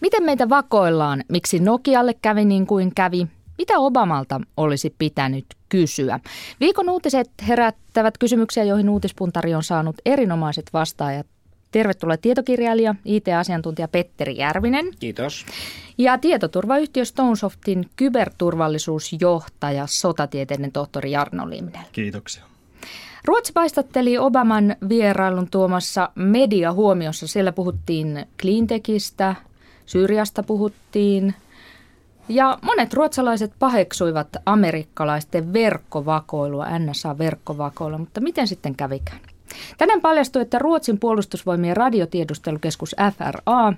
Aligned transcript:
Miten 0.00 0.22
meitä 0.24 0.48
vakoillaan? 0.48 1.24
Miksi 1.28 1.58
Nokialle 1.58 2.14
kävi 2.14 2.44
niin 2.44 2.66
kuin 2.66 2.94
kävi? 2.94 3.26
Mitä 3.58 3.78
Obamalta 3.78 4.40
olisi 4.56 4.94
pitänyt 4.98 5.44
kysyä? 5.68 6.20
Viikon 6.60 6.90
uutiset 6.90 7.30
herättävät 7.48 8.18
kysymyksiä, 8.18 8.64
joihin 8.64 8.88
uutispuntari 8.88 9.54
on 9.54 9.62
saanut 9.62 9.96
erinomaiset 10.06 10.70
vastaajat. 10.72 11.26
Tervetuloa 11.70 12.16
tietokirjailija, 12.16 12.94
IT-asiantuntija 13.04 13.88
Petteri 13.88 14.36
Järvinen. 14.36 14.86
Kiitos. 15.00 15.46
Ja 15.98 16.18
tietoturvayhtiö 16.18 17.04
Stonesoftin 17.04 17.90
kyberturvallisuusjohtaja, 17.96 19.86
sotatieteiden 19.86 20.72
tohtori 20.72 21.10
Jarno 21.10 21.50
Limnel. 21.50 21.82
Kiitoksia. 21.92 22.44
Ruotsi 23.24 23.52
paistatteli 23.52 24.18
Obaman 24.18 24.76
vierailun 24.88 25.50
tuomassa 25.50 26.10
media 26.14 26.72
huomiossa. 26.72 27.26
Siellä 27.26 27.52
puhuttiin 27.52 28.26
cleantechistä, 28.40 29.34
Syyriasta 29.90 30.42
puhuttiin, 30.42 31.34
ja 32.28 32.58
monet 32.62 32.94
ruotsalaiset 32.94 33.52
paheksuivat 33.58 34.28
amerikkalaisten 34.46 35.52
verkkovakoilua, 35.52 36.66
NSA-verkkovakoilua, 36.78 37.98
mutta 37.98 38.20
miten 38.20 38.48
sitten 38.48 38.74
kävikään? 38.74 39.20
Tänään 39.78 40.00
paljastui, 40.00 40.42
että 40.42 40.58
Ruotsin 40.58 40.98
puolustusvoimien 40.98 41.76
radiotiedustelukeskus 41.76 42.96
FRA 43.16 43.72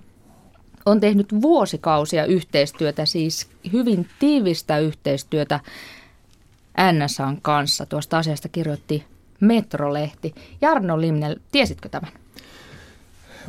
on 0.87 1.01
tehnyt 1.01 1.43
vuosikausia 1.43 2.27
yhteistyötä, 2.27 3.07
siis 3.07 3.49
hyvin 3.73 4.09
tiivistä 4.19 4.79
yhteistyötä 4.79 5.61
NSAn 6.93 7.39
kanssa. 7.43 7.87
Tuosta 7.87 8.19
asiasta 8.19 8.49
kirjoitti 8.49 9.05
Metrolehti. 9.41 10.35
Jarno 10.61 11.01
Limnel, 11.01 11.37
tiesitkö 11.53 11.89
tämän? 11.89 12.22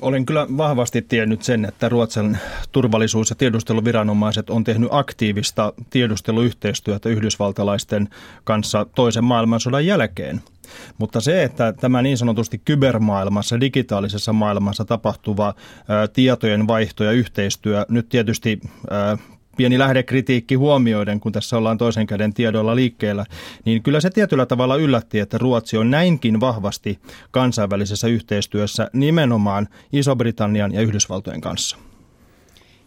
Olen 0.02 0.26
kyllä 0.26 0.48
vahvasti 0.58 1.02
tiennyt 1.02 1.44
sen, 1.44 1.66
että 1.66 1.90
Ruotsin 1.90 2.38
turvallisuus- 2.72 3.30
ja 3.30 3.36
tiedusteluviranomaiset 3.36 4.50
on 4.50 4.64
tehnyt 4.64 4.90
aktiivista 4.92 5.74
tiedusteluyhteistyötä 5.90 7.10
yhdysvaltalaisten 7.10 8.10
kanssa 8.44 8.86
toisen 8.96 9.24
maailmansodan 9.24 9.86
jälkeen. 9.86 10.42
Mutta 10.98 11.22
se, 11.22 11.44
että 11.44 11.74
tämä 11.74 12.02
niin 12.02 12.18
sanotusti 12.18 12.62
kybermaailmassa, 12.66 13.60
digitaalisessa 13.60 14.34
maailmassa 14.34 14.86
tapahtuva 14.86 15.54
tietojen 16.14 16.68
vaihto 16.68 17.04
ja 17.04 17.12
yhteistyö 17.12 17.86
nyt 17.90 18.10
tietysti 18.10 18.62
pieni 19.58 19.80
lähdekritiikki 19.80 20.56
huomioiden, 20.56 21.20
kun 21.20 21.32
tässä 21.32 21.58
ollaan 21.58 21.78
toisen 21.78 22.08
käden 22.08 22.34
tiedoilla 22.34 22.76
liikkeellä, 22.76 23.26
niin 23.66 23.84
kyllä 23.84 24.02
se 24.02 24.10
tietyllä 24.10 24.46
tavalla 24.46 24.76
yllätti, 24.76 25.20
että 25.20 25.38
Ruotsi 25.38 25.78
on 25.78 25.92
näinkin 25.92 26.40
vahvasti 26.40 27.00
kansainvälisessä 27.32 28.08
yhteistyössä 28.08 28.90
nimenomaan 28.94 29.68
Iso-Britannian 29.94 30.74
ja 30.74 30.82
Yhdysvaltojen 30.82 31.42
kanssa. 31.42 31.78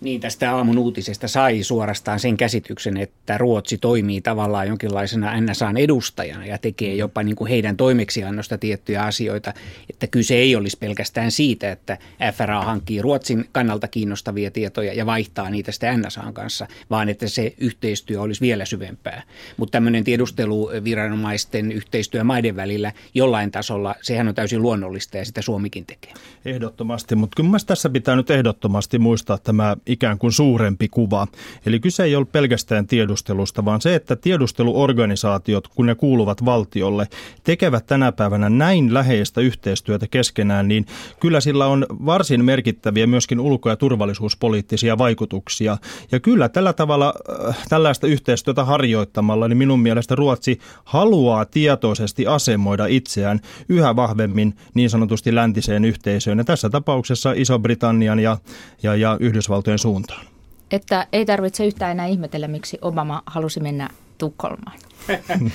Niin, 0.06 0.20
tästä 0.20 0.56
aamun 0.56 0.78
uutisesta 0.78 1.28
sai 1.28 1.62
suorastaan 1.62 2.20
sen 2.20 2.36
käsityksen, 2.36 2.96
että 2.96 3.38
Ruotsi 3.38 3.78
toimii 3.78 4.20
tavallaan 4.20 4.68
jonkinlaisena 4.68 5.40
NSAn 5.40 5.76
edustajana 5.76 6.46
ja 6.46 6.58
tekee 6.58 6.92
mm. 6.92 6.98
jopa 6.98 7.22
niin 7.22 7.36
kuin 7.36 7.48
heidän 7.48 7.76
toimeksiannosta 7.76 8.58
tiettyjä 8.58 9.02
asioita. 9.02 9.54
Että 9.90 10.06
kyse 10.06 10.34
ei 10.34 10.56
olisi 10.56 10.78
pelkästään 10.78 11.30
siitä, 11.30 11.72
että 11.72 11.98
FRA 12.32 12.62
hankkii 12.62 13.02
Ruotsin 13.02 13.48
kannalta 13.52 13.88
kiinnostavia 13.88 14.50
tietoja 14.50 14.94
ja 14.94 15.06
vaihtaa 15.06 15.50
niitä 15.50 15.72
sitten 15.72 16.00
NSAn 16.00 16.34
kanssa, 16.34 16.66
vaan 16.90 17.08
että 17.08 17.28
se 17.28 17.54
yhteistyö 17.58 18.20
olisi 18.20 18.40
vielä 18.40 18.64
syvempää. 18.64 19.22
Mutta 19.56 19.72
tämmöinen 19.72 20.04
tiedusteluviranomaisten 20.04 21.72
yhteistyö 21.72 22.24
maiden 22.24 22.56
välillä 22.56 22.92
jollain 23.14 23.50
tasolla, 23.50 23.94
sehän 24.02 24.28
on 24.28 24.34
täysin 24.34 24.62
luonnollista 24.62 25.16
ja 25.16 25.24
sitä 25.24 25.42
Suomikin 25.42 25.86
tekee. 25.86 26.12
Ehdottomasti, 26.44 27.14
mutta 27.14 27.36
kyllä 27.36 27.50
tässä 27.66 27.90
pitää 27.90 28.16
nyt 28.16 28.30
ehdottomasti 28.30 28.98
muistaa 28.98 29.38
tämä 29.38 29.76
ikään 29.96 30.18
kuin 30.18 30.32
suurempi 30.32 30.88
kuva. 30.88 31.26
Eli 31.66 31.80
kyse 31.80 32.04
ei 32.04 32.16
ole 32.16 32.26
pelkästään 32.32 32.86
tiedustelusta, 32.86 33.64
vaan 33.64 33.80
se, 33.80 33.94
että 33.94 34.16
tiedusteluorganisaatiot, 34.16 35.68
kun 35.68 35.86
ne 35.86 35.94
kuuluvat 35.94 36.44
valtiolle, 36.44 37.08
tekevät 37.44 37.86
tänä 37.86 38.12
päivänä 38.12 38.48
näin 38.48 38.94
läheistä 38.94 39.40
yhteistyötä 39.40 40.06
keskenään, 40.06 40.68
niin 40.68 40.86
kyllä 41.20 41.40
sillä 41.40 41.66
on 41.66 41.86
varsin 41.90 42.44
merkittäviä 42.44 43.06
myöskin 43.06 43.40
ulko- 43.40 43.68
ja 43.68 43.76
turvallisuuspoliittisia 43.76 44.98
vaikutuksia. 44.98 45.76
Ja 46.12 46.20
kyllä 46.20 46.48
tällä 46.48 46.72
tavalla, 46.72 47.14
äh, 47.48 47.56
tällaista 47.68 48.06
yhteistyötä 48.06 48.64
harjoittamalla, 48.64 49.48
niin 49.48 49.58
minun 49.58 49.80
mielestä 49.80 50.14
Ruotsi 50.14 50.58
haluaa 50.84 51.44
tietoisesti 51.44 52.26
asemoida 52.26 52.86
itseään 52.86 53.40
yhä 53.68 53.96
vahvemmin 53.96 54.54
niin 54.74 54.90
sanotusti 54.90 55.34
läntiseen 55.34 55.84
yhteisöön. 55.84 56.38
Ja 56.38 56.44
tässä 56.44 56.70
tapauksessa 56.70 57.32
Iso-Britannian 57.32 58.18
ja, 58.18 58.38
ja, 58.82 58.94
ja 58.94 59.16
Yhdysvaltojen 59.20 59.75
oikeaan 59.76 59.94
suuntaan. 59.94 60.26
Että 60.70 61.06
ei 61.12 61.26
tarvitse 61.26 61.66
yhtään 61.66 61.92
enää 61.92 62.06
ihmetellä, 62.06 62.48
miksi 62.48 62.78
Obama 62.82 63.22
halusi 63.26 63.60
mennä 63.60 63.90
Tukholmaan. 64.18 64.78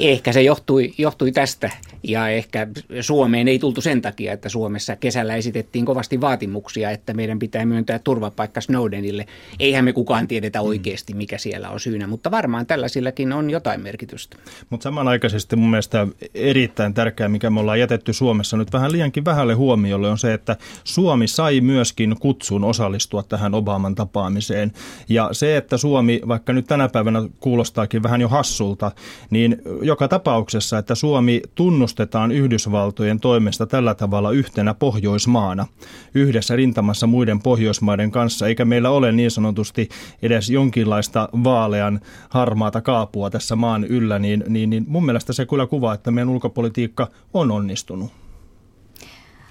Ehkä 0.00 0.32
se 0.32 0.42
johtui, 0.42 0.94
johtui 0.98 1.32
tästä 1.32 1.70
ja 2.02 2.28
ehkä 2.28 2.66
Suomeen 3.00 3.48
ei 3.48 3.58
tultu 3.58 3.80
sen 3.80 4.02
takia, 4.02 4.32
että 4.32 4.48
Suomessa 4.48 4.96
kesällä 4.96 5.36
esitettiin 5.36 5.84
kovasti 5.84 6.20
vaatimuksia, 6.20 6.90
että 6.90 7.14
meidän 7.14 7.38
pitää 7.38 7.64
myöntää 7.64 7.98
turvapaikka 7.98 8.60
Snowdenille. 8.60 9.26
Eihän 9.58 9.84
me 9.84 9.92
kukaan 9.92 10.28
tiedetä 10.28 10.58
mm. 10.58 10.64
oikeasti, 10.64 11.14
mikä 11.14 11.38
siellä 11.38 11.70
on 11.70 11.80
syynä, 11.80 12.06
mutta 12.06 12.30
varmaan 12.30 12.66
tällaisillakin 12.66 13.32
on 13.32 13.50
jotain 13.50 13.80
merkitystä. 13.80 14.36
Mutta 14.70 14.84
samanaikaisesti 14.84 15.56
mun 15.56 15.70
mielestä 15.70 16.06
erittäin 16.34 16.94
tärkeää, 16.94 17.28
mikä 17.28 17.50
me 17.50 17.60
ollaan 17.60 17.80
jätetty 17.80 18.12
Suomessa 18.12 18.56
nyt 18.56 18.72
vähän 18.72 18.92
liiankin 18.92 19.24
vähälle 19.24 19.54
huomiolle, 19.54 20.10
on 20.10 20.18
se, 20.18 20.34
että 20.34 20.56
Suomi 20.84 21.28
sai 21.28 21.60
myöskin 21.60 22.16
kutsun 22.20 22.64
osallistua 22.64 23.22
tähän 23.22 23.54
Obaman 23.54 23.94
tapaamiseen. 23.94 24.72
Ja 25.08 25.28
se, 25.32 25.56
että 25.56 25.76
Suomi, 25.76 26.20
vaikka 26.28 26.52
nyt 26.52 26.66
tänä 26.66 26.88
päivänä 26.88 27.22
kuulostaakin 27.40 28.02
vähän 28.02 28.20
jo 28.20 28.28
hassulta, 28.28 28.92
niin 29.30 29.62
joka 29.82 30.08
tapauksessa, 30.08 30.78
että 30.78 30.94
Suomi 30.94 31.42
tunnustetaan 31.90 32.32
Yhdysvaltojen 32.32 33.20
toimesta 33.20 33.66
tällä 33.66 33.94
tavalla 33.94 34.30
yhtenä 34.30 34.74
Pohjoismaana, 34.74 35.66
yhdessä 36.14 36.56
rintamassa 36.56 37.06
muiden 37.06 37.42
Pohjoismaiden 37.42 38.10
kanssa, 38.10 38.46
eikä 38.46 38.64
meillä 38.64 38.90
ole 38.90 39.12
niin 39.12 39.30
sanotusti 39.30 39.88
edes 40.22 40.50
jonkinlaista 40.50 41.28
vaalean 41.44 42.00
harmaata 42.28 42.80
kaapua 42.80 43.30
tässä 43.30 43.56
maan 43.56 43.84
yllä, 43.84 44.18
niin, 44.18 44.44
niin, 44.48 44.70
niin 44.70 44.84
mun 44.88 45.04
mielestä 45.04 45.32
se 45.32 45.46
kyllä 45.46 45.66
kuvaa, 45.66 45.94
että 45.94 46.10
meidän 46.10 46.28
ulkopolitiikka 46.28 47.08
on 47.34 47.50
onnistunut. 47.50 48.10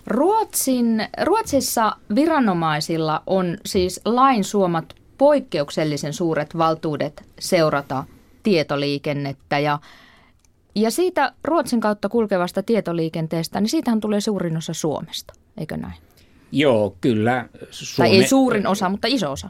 Ruotsin, 0.08 1.08
Ruotsissa 1.24 1.96
viranomaisilla 2.16 3.24
on 3.28 3.58
siis 3.66 4.02
lain 4.06 4.44
suomat 4.44 4.96
poikkeuksellisen 5.18 6.14
suuret 6.14 6.58
valtuudet 6.58 7.24
seurata 7.40 8.04
tietoliikennettä 8.44 9.60
ja 9.60 9.80
ja 10.82 10.92
siitä 10.92 11.34
Ruotsin 11.44 11.80
kautta 11.80 12.10
kulkevasta 12.10 12.64
tietoliikenteestä, 12.64 13.62
niin 13.62 13.70
siitähän 13.70 14.00
tulee 14.00 14.22
suurin 14.22 14.58
osa 14.58 14.74
Suomesta, 14.74 15.34
eikö 15.58 15.78
näin? 15.78 16.09
Joo, 16.52 16.96
kyllä. 17.02 17.50
Suome, 17.72 18.10
tai 18.10 18.18
ei 18.18 18.28
suurin 18.28 18.68
osa, 18.68 18.90
mutta 18.90 19.08
iso 19.08 19.32
osa. 19.32 19.50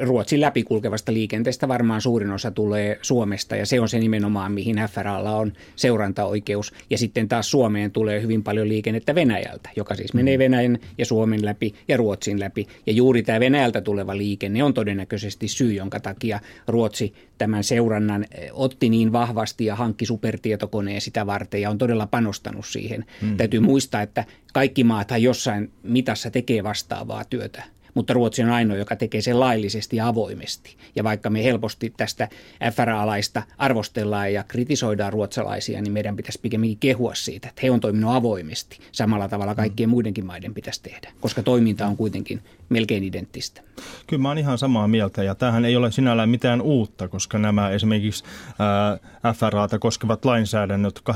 Ruotsin 0.00 0.40
läpikulkevasta 0.40 1.12
liikenteestä 1.12 1.68
varmaan 1.68 2.00
suurin 2.00 2.30
osa 2.30 2.50
tulee 2.50 2.98
Suomesta 3.02 3.56
ja 3.56 3.66
se 3.66 3.80
on 3.80 3.88
se 3.88 3.98
nimenomaan, 3.98 4.52
mihin 4.52 4.76
FRAlla 4.90 5.36
on 5.36 5.52
seurantaoikeus. 5.76 6.72
Ja 6.90 6.98
sitten 6.98 7.28
taas 7.28 7.50
Suomeen 7.50 7.90
tulee 7.90 8.22
hyvin 8.22 8.42
paljon 8.42 8.68
liikennettä 8.68 9.14
Venäjältä, 9.14 9.70
joka 9.76 9.94
siis 9.94 10.14
menee 10.14 10.36
mm. 10.36 10.38
Venäjän 10.38 10.78
ja 10.98 11.06
Suomen 11.06 11.44
läpi 11.44 11.74
ja 11.88 11.96
Ruotsin 11.96 12.40
läpi. 12.40 12.66
Ja 12.86 12.92
juuri 12.92 13.22
tämä 13.22 13.40
Venäjältä 13.40 13.80
tuleva 13.80 14.16
liikenne 14.16 14.64
on 14.64 14.74
todennäköisesti 14.74 15.48
syy, 15.48 15.72
jonka 15.72 16.00
takia 16.00 16.40
Ruotsi 16.66 17.14
tämän 17.38 17.64
seurannan 17.64 18.24
eh, 18.30 18.50
otti 18.52 18.88
niin 18.88 19.12
vahvasti 19.12 19.64
ja 19.64 19.76
hankki 19.76 20.06
supertietokoneen 20.06 21.00
sitä 21.00 21.26
varten 21.26 21.60
ja 21.60 21.70
on 21.70 21.78
todella 21.78 22.06
panostanut 22.06 22.66
siihen. 22.66 23.04
Mm. 23.22 23.36
Täytyy 23.36 23.60
muistaa, 23.60 24.02
että 24.02 24.24
kaikki 24.52 24.84
maathan 24.84 25.22
jossain 25.22 25.72
mitassa 25.82 26.30
tekee 26.30 26.64
vastaavaa 26.64 27.24
työtä 27.24 27.62
mutta 27.98 28.14
Ruotsi 28.14 28.42
on 28.42 28.50
ainoa, 28.50 28.76
joka 28.76 28.96
tekee 28.96 29.20
sen 29.20 29.40
laillisesti 29.40 29.96
ja 29.96 30.08
avoimesti. 30.08 30.76
Ja 30.96 31.04
vaikka 31.04 31.30
me 31.30 31.44
helposti 31.44 31.92
tästä 31.96 32.28
FRA-laista 32.72 33.42
arvostellaan 33.58 34.32
ja 34.32 34.44
kritisoidaan 34.48 35.12
ruotsalaisia, 35.12 35.82
niin 35.82 35.92
meidän 35.92 36.16
pitäisi 36.16 36.38
pikemminkin 36.42 36.78
kehua 36.78 37.14
siitä, 37.14 37.48
että 37.48 37.60
he 37.62 37.70
on 37.70 37.80
toiminut 37.80 38.14
avoimesti. 38.14 38.78
Samalla 38.92 39.28
tavalla 39.28 39.54
kaikkien 39.54 39.88
muidenkin 39.88 40.26
maiden 40.26 40.54
pitäisi 40.54 40.82
tehdä, 40.82 41.10
koska 41.20 41.42
toiminta 41.42 41.86
on 41.86 41.96
kuitenkin 41.96 42.42
melkein 42.68 43.04
identtistä. 43.04 43.62
Kyllä 44.06 44.22
mä 44.22 44.28
oon 44.28 44.38
ihan 44.38 44.58
samaa 44.58 44.88
mieltä 44.88 45.22
ja 45.22 45.34
tähän 45.34 45.64
ei 45.64 45.76
ole 45.76 45.92
sinällään 45.92 46.28
mitään 46.28 46.60
uutta, 46.60 47.08
koska 47.08 47.38
nämä 47.38 47.70
esimerkiksi 47.70 48.24
ää, 48.58 48.98
FRAta 49.34 49.78
koskevat 49.78 50.24
lainsäädännöt 50.24 51.00
2008-2009 51.10 51.12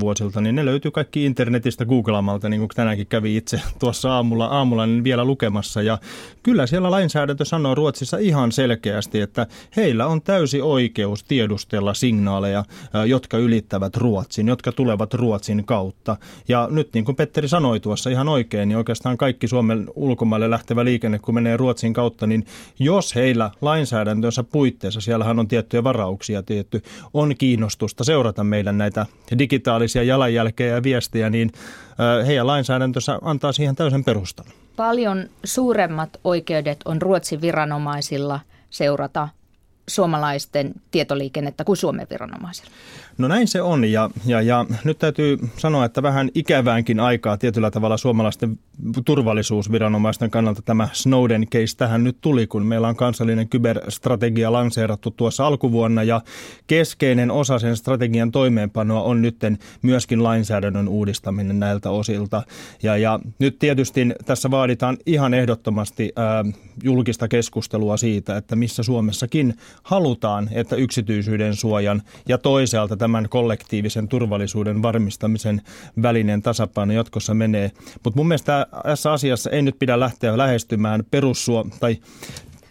vuosilta, 0.00 0.40
niin 0.40 0.54
ne 0.54 0.64
löytyy 0.64 0.90
kaikki 0.90 1.24
internetistä 1.24 1.84
googlaamalta, 1.84 2.48
niin 2.48 2.60
kuin 2.60 2.70
tänäänkin 2.74 3.06
kävi 3.06 3.36
itse 3.36 3.60
tuossa 3.80 4.14
aamulla 4.14 4.51
aamulla, 4.52 4.86
niin 4.86 5.04
vielä 5.04 5.24
lukemassa. 5.24 5.82
Ja 5.82 5.98
kyllä 6.42 6.66
siellä 6.66 6.90
lainsäädäntö 6.90 7.44
sanoo 7.44 7.74
Ruotsissa 7.74 8.18
ihan 8.18 8.52
selkeästi, 8.52 9.20
että 9.20 9.46
heillä 9.76 10.06
on 10.06 10.22
täysi 10.22 10.60
oikeus 10.60 11.24
tiedustella 11.24 11.94
signaaleja, 11.94 12.64
jotka 13.06 13.38
ylittävät 13.38 13.96
Ruotsin, 13.96 14.48
jotka 14.48 14.72
tulevat 14.72 15.14
Ruotsin 15.14 15.64
kautta. 15.64 16.16
Ja 16.48 16.68
nyt 16.70 16.88
niin 16.94 17.04
kuin 17.04 17.16
Petteri 17.16 17.48
sanoi 17.48 17.80
tuossa 17.80 18.10
ihan 18.10 18.28
oikein, 18.28 18.68
niin 18.68 18.76
oikeastaan 18.76 19.16
kaikki 19.16 19.48
Suomen 19.48 19.86
ulkomaille 19.94 20.50
lähtevä 20.50 20.84
liikenne, 20.84 21.18
kun 21.18 21.34
menee 21.34 21.56
Ruotsin 21.56 21.92
kautta, 21.92 22.26
niin 22.26 22.46
jos 22.78 23.14
heillä 23.14 23.50
lainsäädäntönsä 23.60 24.42
puitteissa, 24.42 25.00
siellähän 25.00 25.38
on 25.38 25.48
tiettyjä 25.48 25.84
varauksia 25.84 26.42
tietty, 26.42 26.82
on 27.14 27.36
kiinnostusta 27.38 28.04
seurata 28.04 28.44
meidän 28.44 28.78
näitä 28.78 29.06
digitaalisia 29.38 30.02
jalanjälkejä 30.02 30.74
ja 30.74 30.82
viestejä, 30.82 31.30
niin 31.30 31.52
heidän 32.26 32.46
lainsäädäntönsä 32.46 33.18
antaa 33.22 33.52
siihen 33.52 33.76
täysin 33.76 34.04
perustan. 34.04 34.46
Paljon 34.76 35.28
suuremmat 35.44 36.20
oikeudet 36.24 36.80
on 36.84 37.02
Ruotsin 37.02 37.40
viranomaisilla 37.40 38.40
seurata 38.70 39.28
suomalaisten 39.88 40.72
tietoliikennettä 40.90 41.64
kuin 41.64 41.76
Suomen 41.76 42.06
viranomaisilla. 42.10 42.70
No 43.18 43.28
näin 43.28 43.48
se 43.48 43.62
on 43.62 43.84
ja, 43.84 44.10
ja, 44.26 44.40
ja 44.40 44.66
nyt 44.84 44.98
täytyy 44.98 45.38
sanoa, 45.56 45.84
että 45.84 46.02
vähän 46.02 46.30
ikäväänkin 46.34 47.00
aikaa 47.00 47.36
tietyllä 47.36 47.70
tavalla 47.70 47.96
suomalaisten 47.96 48.58
turvallisuusviranomaisten 49.04 50.30
kannalta 50.30 50.62
tämä 50.62 50.88
Snowden 50.92 51.46
case 51.46 51.76
tähän 51.76 52.04
nyt 52.04 52.16
tuli, 52.20 52.46
kun 52.46 52.66
meillä 52.66 52.88
on 52.88 52.96
kansallinen 52.96 53.48
kyberstrategia 53.48 54.52
lanseerattu 54.52 55.10
tuossa 55.10 55.46
alkuvuonna 55.46 56.02
ja 56.02 56.20
keskeinen 56.66 57.30
osa 57.30 57.58
sen 57.58 57.76
strategian 57.76 58.30
toimeenpanoa 58.30 59.02
on 59.02 59.22
nyt 59.22 59.36
myöskin 59.82 60.22
lainsäädännön 60.22 60.88
uudistaminen 60.88 61.60
näiltä 61.60 61.90
osilta. 61.90 62.42
Ja, 62.82 62.96
ja 62.96 63.20
nyt 63.38 63.58
tietysti 63.58 64.06
tässä 64.24 64.50
vaaditaan 64.50 64.96
ihan 65.06 65.34
ehdottomasti 65.34 66.12
ää, 66.16 66.44
julkista 66.84 67.28
keskustelua 67.28 67.96
siitä, 67.96 68.36
että 68.36 68.56
missä 68.56 68.82
Suomessakin 68.82 69.54
halutaan, 69.82 70.48
että 70.52 70.76
yksityisyyden 70.76 71.56
suojan 71.56 72.02
ja 72.28 72.38
toisaalta 72.38 72.96
tämän 73.02 73.28
kollektiivisen 73.28 74.08
turvallisuuden 74.08 74.82
varmistamisen 74.82 75.62
välinen 76.02 76.42
tasapaino 76.42 76.92
jatkossa 76.92 77.34
menee. 77.34 77.70
Mutta 78.04 78.16
mun 78.16 78.28
mielestä 78.28 78.66
tässä 78.82 79.12
asiassa 79.12 79.50
ei 79.50 79.62
nyt 79.62 79.78
pidä 79.78 80.00
lähteä 80.00 80.38
lähestymään 80.38 81.04
perussuo 81.10 81.66
tai 81.80 81.98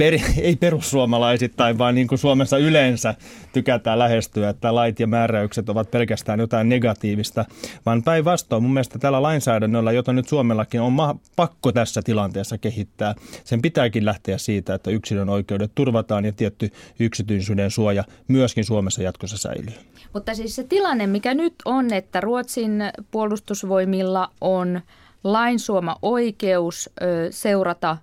per, 0.01 0.13
ei 0.47 0.55
perussuomalaisittain, 0.55 1.77
vaan 1.77 1.95
niin 1.95 2.07
kuin 2.07 2.19
Suomessa 2.19 2.57
yleensä 2.57 3.15
tykätään 3.53 3.99
lähestyä, 3.99 4.49
että 4.49 4.75
lait 4.75 4.99
ja 4.99 5.07
määräykset 5.07 5.69
ovat 5.69 5.91
pelkästään 5.91 6.39
jotain 6.39 6.69
negatiivista, 6.69 7.45
vaan 7.85 8.03
päinvastoin 8.03 8.63
mun 8.63 8.73
mielestä 8.73 8.99
tällä 8.99 9.21
lainsäädännöllä, 9.21 9.91
jota 9.91 10.13
nyt 10.13 10.27
Suomellakin 10.27 10.81
on 10.81 10.93
ma- 10.93 11.15
pakko 11.35 11.71
tässä 11.71 12.01
tilanteessa 12.01 12.57
kehittää, 12.57 13.15
sen 13.43 13.61
pitääkin 13.61 14.05
lähteä 14.05 14.37
siitä, 14.37 14.73
että 14.73 14.91
yksilön 14.91 15.29
oikeudet 15.29 15.71
turvataan 15.75 16.25
ja 16.25 16.31
tietty 16.31 16.69
yksityisyyden 16.99 17.71
suoja 17.71 18.03
myöskin 18.27 18.65
Suomessa 18.65 19.03
jatkossa 19.03 19.37
säilyy. 19.37 19.75
Mutta 20.13 20.35
siis 20.35 20.55
se 20.55 20.63
tilanne, 20.63 21.07
mikä 21.07 21.33
nyt 21.33 21.53
on, 21.65 21.93
että 21.93 22.21
Ruotsin 22.21 22.83
puolustusvoimilla 23.11 24.31
on 24.41 24.81
lainsuoma 25.23 25.95
oikeus 26.01 26.89
seurata 27.29 27.97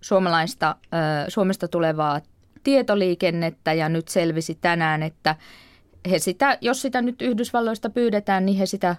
suomalaista, 0.00 0.76
Suomesta 1.28 1.68
tulevaa 1.68 2.20
tietoliikennettä 2.64 3.72
ja 3.72 3.88
nyt 3.88 4.08
selvisi 4.08 4.58
tänään, 4.60 5.02
että 5.02 5.36
he 6.10 6.18
sitä, 6.18 6.58
jos 6.60 6.82
sitä 6.82 7.02
nyt 7.02 7.22
Yhdysvalloista 7.22 7.90
pyydetään, 7.90 8.46
niin 8.46 8.58
he 8.58 8.66
sitä 8.66 8.96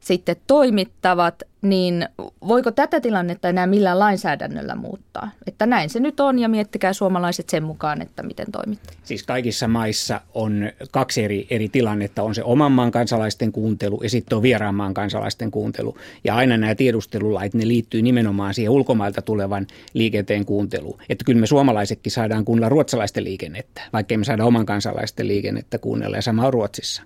sitten 0.00 0.36
toimittavat, 0.46 1.42
niin 1.62 2.08
voiko 2.48 2.70
tätä 2.70 3.00
tilannetta 3.00 3.48
enää 3.48 3.66
millään 3.66 3.98
lainsäädännöllä 3.98 4.74
muuttaa? 4.74 5.30
Että 5.46 5.66
näin 5.66 5.90
se 5.90 6.00
nyt 6.00 6.20
on 6.20 6.38
ja 6.38 6.48
miettikää 6.48 6.92
suomalaiset 6.92 7.48
sen 7.48 7.62
mukaan, 7.62 8.02
että 8.02 8.22
miten 8.22 8.46
toimitte. 8.52 8.92
Siis 9.04 9.22
kaikissa 9.22 9.68
maissa 9.68 10.20
on 10.34 10.70
kaksi 10.90 11.24
eri, 11.24 11.46
eri 11.50 11.68
tilannetta. 11.68 12.22
On 12.22 12.34
se 12.34 12.42
oman 12.42 12.72
maan 12.72 12.90
kansalaisten 12.90 13.52
kuuntelu 13.52 14.00
ja 14.02 14.10
sitten 14.10 14.36
on 14.36 14.42
vieraan 14.42 14.74
maan 14.74 14.94
kansalaisten 14.94 15.50
kuuntelu. 15.50 15.96
Ja 16.24 16.36
aina 16.36 16.56
nämä 16.56 16.74
tiedustelulait, 16.74 17.54
ne 17.54 17.68
liittyy 17.68 18.02
nimenomaan 18.02 18.54
siihen 18.54 18.70
ulkomailta 18.70 19.22
tulevan 19.22 19.66
liikenteen 19.94 20.44
kuunteluun. 20.44 21.00
Että 21.08 21.24
kyllä 21.24 21.40
me 21.40 21.46
suomalaisetkin 21.46 22.12
saadaan 22.12 22.44
kuunnella 22.44 22.68
ruotsalaisten 22.68 23.24
liikennettä, 23.24 23.82
vaikka 23.92 24.18
me 24.18 24.24
saada 24.24 24.44
oman 24.44 24.66
kansalaisten 24.66 25.28
liikennettä 25.28 25.78
kuunnella 25.78 26.16
ja 26.16 26.22
sama 26.22 26.46
on 26.46 26.52
Ruotsissa. 26.52 27.02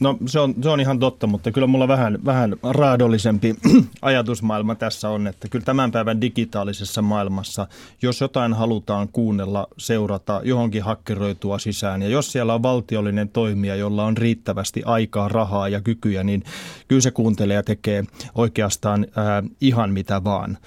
No 0.00 0.18
se 0.26 0.40
on, 0.40 0.54
se 0.62 0.68
on 0.68 0.80
ihan 0.80 0.98
totta, 0.98 1.26
mutta 1.26 1.52
kyllä 1.52 1.66
mulla 1.66 1.88
vähän, 1.88 2.18
vähän 2.24 2.56
raadollisempi 2.62 3.54
ajatusmaailma 4.02 4.74
tässä 4.74 5.08
on, 5.08 5.26
että 5.26 5.48
kyllä 5.48 5.64
tämän 5.64 5.92
päivän 5.92 6.20
digitaalisessa 6.20 7.02
maailmassa, 7.02 7.66
jos 8.02 8.20
jotain 8.20 8.54
halutaan 8.54 9.08
kuunnella, 9.08 9.66
seurata, 9.78 10.40
johonkin 10.44 10.82
hakkeroitua 10.82 11.58
sisään 11.58 12.02
ja 12.02 12.08
jos 12.08 12.32
siellä 12.32 12.54
on 12.54 12.62
valtiollinen 12.62 13.28
toimija, 13.28 13.76
jolla 13.76 14.04
on 14.04 14.16
riittävästi 14.16 14.82
aikaa, 14.84 15.28
rahaa 15.28 15.68
ja 15.68 15.80
kykyjä, 15.80 16.24
niin 16.24 16.44
kyllä 16.88 17.00
se 17.02 17.10
kuuntelee 17.10 17.54
ja 17.54 17.62
tekee 17.62 18.04
oikeastaan 18.34 19.06
ää, 19.16 19.42
ihan 19.60 19.92
mitä 19.92 20.24
vaan. 20.24 20.58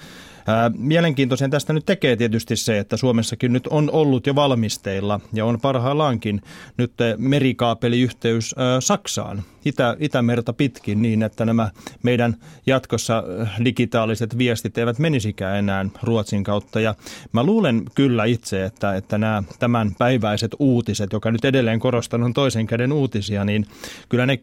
Mielenkiintoisen 0.76 1.50
tästä 1.50 1.72
nyt 1.72 1.86
tekee 1.86 2.16
tietysti 2.16 2.56
se, 2.56 2.78
että 2.78 2.96
Suomessakin 2.96 3.52
nyt 3.52 3.66
on 3.66 3.90
ollut 3.92 4.26
jo 4.26 4.34
valmisteilla 4.34 5.20
ja 5.32 5.44
on 5.44 5.60
parhaillaankin 5.60 6.42
nyt 6.76 6.92
merikaapeliyhteys 7.18 8.54
Saksaan, 8.80 9.42
Itä, 9.64 9.96
Itämerta 9.98 10.52
pitkin 10.52 11.02
niin, 11.02 11.22
että 11.22 11.44
nämä 11.44 11.70
meidän 12.02 12.36
jatkossa 12.66 13.24
digitaaliset 13.64 14.38
viestit 14.38 14.78
eivät 14.78 14.98
menisikään 14.98 15.58
enää 15.58 15.86
Ruotsin 16.02 16.44
kautta. 16.44 16.80
Ja 16.80 16.94
mä 17.32 17.44
luulen 17.44 17.82
kyllä 17.94 18.24
itse, 18.24 18.64
että, 18.64 18.94
että 18.94 19.18
nämä 19.18 19.42
tämän 19.58 19.94
päiväiset 19.98 20.56
uutiset, 20.58 21.12
joka 21.12 21.30
nyt 21.30 21.44
edelleen 21.44 21.80
korostan 21.80 22.22
on 22.22 22.32
toisen 22.32 22.66
käden 22.66 22.92
uutisia, 22.92 23.44
niin 23.44 23.66
kyllä 24.08 24.26
ne 24.26 24.40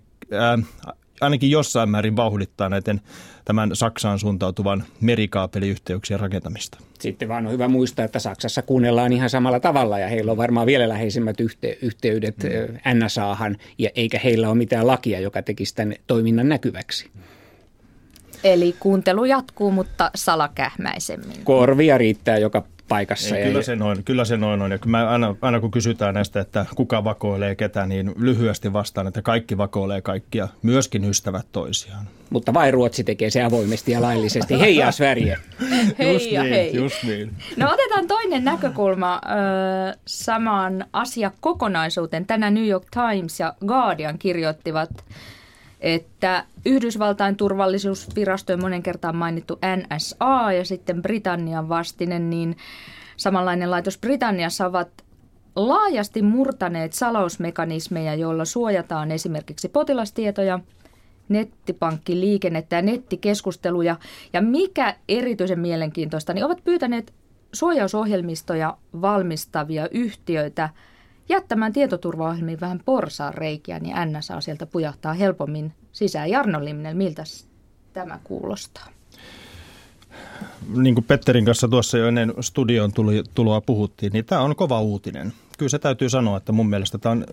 ainakin 1.21 1.51
jossain 1.51 1.89
määrin 1.89 2.15
vauhdittaa 2.15 2.69
näiden 2.69 3.01
tämän 3.45 3.69
Saksaan 3.73 4.19
suuntautuvan 4.19 4.83
merikaapeliyhteyksien 5.01 6.19
rakentamista. 6.19 6.77
Sitten 6.99 7.27
vaan 7.27 7.45
on 7.45 7.51
hyvä 7.51 7.67
muistaa, 7.67 8.05
että 8.05 8.19
Saksassa 8.19 8.61
kuunnellaan 8.61 9.13
ihan 9.13 9.29
samalla 9.29 9.59
tavalla 9.59 9.99
ja 9.99 10.07
heillä 10.07 10.31
on 10.31 10.37
varmaan 10.37 10.67
vielä 10.67 10.89
läheisimmät 10.89 11.41
yhte- 11.41 11.77
yhteydet 11.81 12.35
mm. 12.43 13.03
NSAhan 13.05 13.57
ja 13.77 13.89
eikä 13.95 14.19
heillä 14.23 14.49
ole 14.49 14.57
mitään 14.57 14.87
lakia, 14.87 15.19
joka 15.19 15.41
tekisi 15.41 15.75
tämän 15.75 15.95
toiminnan 16.07 16.49
näkyväksi. 16.49 17.09
Eli 18.43 18.75
kuuntelu 18.79 19.25
jatkuu, 19.25 19.71
mutta 19.71 20.11
salakähmäisemmin. 20.15 21.43
Korvia 21.43 21.97
riittää 21.97 22.37
joka 22.37 22.63
paikassa. 22.87 23.37
Ei, 23.37 23.47
kyllä, 23.47 23.61
se 23.61 23.75
noin, 23.75 24.03
kyllä 24.03 24.25
se 24.25 24.37
noin 24.37 24.61
on. 24.61 24.71
Ja 24.71 24.79
mä 24.85 25.09
aina, 25.09 25.35
aina 25.41 25.59
kun 25.59 25.71
kysytään 25.71 26.13
näistä, 26.13 26.39
että 26.39 26.65
kuka 26.75 27.03
vakoilee 27.03 27.55
ketä, 27.55 27.85
niin 27.85 28.13
lyhyesti 28.17 28.73
vastaan, 28.73 29.07
että 29.07 29.21
kaikki 29.21 29.57
vakoilee 29.57 30.01
kaikkia, 30.01 30.47
myöskin 30.63 31.05
ystävät 31.05 31.47
toisiaan. 31.51 32.07
Mutta 32.29 32.53
vain 32.53 32.73
Ruotsi 32.73 33.03
tekee 33.03 33.29
se 33.29 33.43
avoimesti 33.43 33.91
ja 33.91 34.01
laillisesti. 34.01 34.59
Hei 34.59 34.75
ja 34.75 34.91
Sverige! 34.91 35.37
hei 35.99 36.13
just 36.13 36.31
ja 36.31 36.43
niin, 36.43 36.53
hei. 36.53 36.75
Just 36.75 37.03
niin. 37.03 37.33
No 37.57 37.71
otetaan 37.71 38.07
toinen 38.07 38.43
näkökulma 38.43 39.13
äh, 39.13 39.97
samaan 40.05 40.85
asiakokonaisuuteen. 40.93 42.25
Tänään 42.25 42.53
New 42.53 42.67
York 42.67 42.85
Times 42.91 43.39
ja 43.39 43.53
Guardian 43.67 44.19
kirjoittivat 44.19 44.89
että 45.79 46.45
Yhdysvaltain 46.65 47.35
turvallisuusvirasto 47.35 48.57
monen 48.57 48.83
kertaan 48.83 49.15
mainittu 49.15 49.59
NSA 49.77 50.51
ja 50.53 50.65
sitten 50.65 51.01
Britannian 51.01 51.69
vastinen, 51.69 52.29
niin 52.29 52.57
samanlainen 53.17 53.71
laitos 53.71 53.97
Britanniassa 53.97 54.65
ovat 54.65 54.89
laajasti 55.55 56.21
murtaneet 56.21 56.93
salausmekanismeja, 56.93 58.15
joilla 58.15 58.45
suojataan 58.45 59.11
esimerkiksi 59.11 59.69
potilastietoja, 59.69 60.59
nettipankkiliikennettä 61.29 62.75
ja 62.75 62.81
nettikeskusteluja. 62.81 63.95
Ja 64.33 64.41
mikä 64.41 64.95
erityisen 65.09 65.59
mielenkiintoista, 65.59 66.33
niin 66.33 66.45
ovat 66.45 66.63
pyytäneet 66.63 67.13
suojausohjelmistoja 67.53 68.77
valmistavia 69.01 69.87
yhtiöitä– 69.91 70.69
jättämään 71.29 71.73
tietoturvaohjelmiin 71.73 72.59
vähän 72.59 72.81
porsaan 72.85 73.33
reikiä, 73.33 73.79
niin 73.79 73.95
NSA 74.05 74.41
sieltä 74.41 74.65
pujahtaa 74.65 75.13
helpommin 75.13 75.73
sisään. 75.91 76.29
Jarno 76.29 76.65
Limnel, 76.65 76.95
miltä 76.95 77.23
tämä 77.93 78.19
kuulostaa? 78.23 78.96
Niin 80.75 80.95
kuin 80.95 81.05
Petterin 81.05 81.45
kanssa 81.45 81.67
tuossa 81.67 81.97
jo 81.97 82.07
ennen 82.07 82.33
studion 82.41 82.93
tuli, 82.93 83.23
tuloa 83.33 83.61
puhuttiin, 83.61 84.13
niin 84.13 84.25
tämä 84.25 84.41
on 84.41 84.55
kova 84.55 84.81
uutinen 84.81 85.33
kyllä 85.57 85.69
se 85.69 85.79
täytyy 85.79 86.09
sanoa, 86.09 86.37
että 86.37 86.51
mun 86.51 86.69
mielestä 86.69 86.97
tämä 86.97 87.11
on 87.11 87.25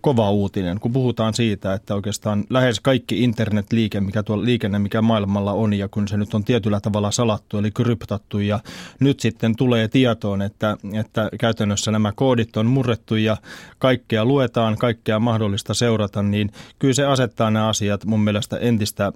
kova 0.00 0.30
uutinen, 0.30 0.80
kun 0.80 0.92
puhutaan 0.92 1.34
siitä, 1.34 1.74
että 1.74 1.94
oikeastaan 1.94 2.44
lähes 2.50 2.80
kaikki 2.80 3.22
internetliike, 3.22 4.00
mikä 4.00 4.22
tuolla 4.22 4.44
liikenne, 4.44 4.78
mikä 4.78 5.02
maailmalla 5.02 5.52
on, 5.52 5.72
ja 5.72 5.88
kun 5.88 6.08
se 6.08 6.16
nyt 6.16 6.34
on 6.34 6.44
tietyllä 6.44 6.80
tavalla 6.80 7.10
salattu, 7.10 7.58
eli 7.58 7.70
kryptattu, 7.70 8.38
ja 8.38 8.60
nyt 9.00 9.20
sitten 9.20 9.56
tulee 9.56 9.88
tietoon, 9.88 10.42
että, 10.42 10.76
että 11.00 11.28
käytännössä 11.40 11.90
nämä 11.90 12.12
koodit 12.12 12.56
on 12.56 12.66
murrettu 12.66 13.16
ja 13.16 13.36
kaikkea 13.78 14.24
luetaan, 14.24 14.76
kaikkea 14.76 15.18
mahdollista 15.18 15.74
seurata, 15.74 16.22
niin 16.22 16.52
kyllä 16.78 16.94
se 16.94 17.04
asettaa 17.04 17.50
nämä 17.50 17.68
asiat 17.68 18.04
mun 18.04 18.20
mielestä 18.20 18.58
entistä 18.58 19.12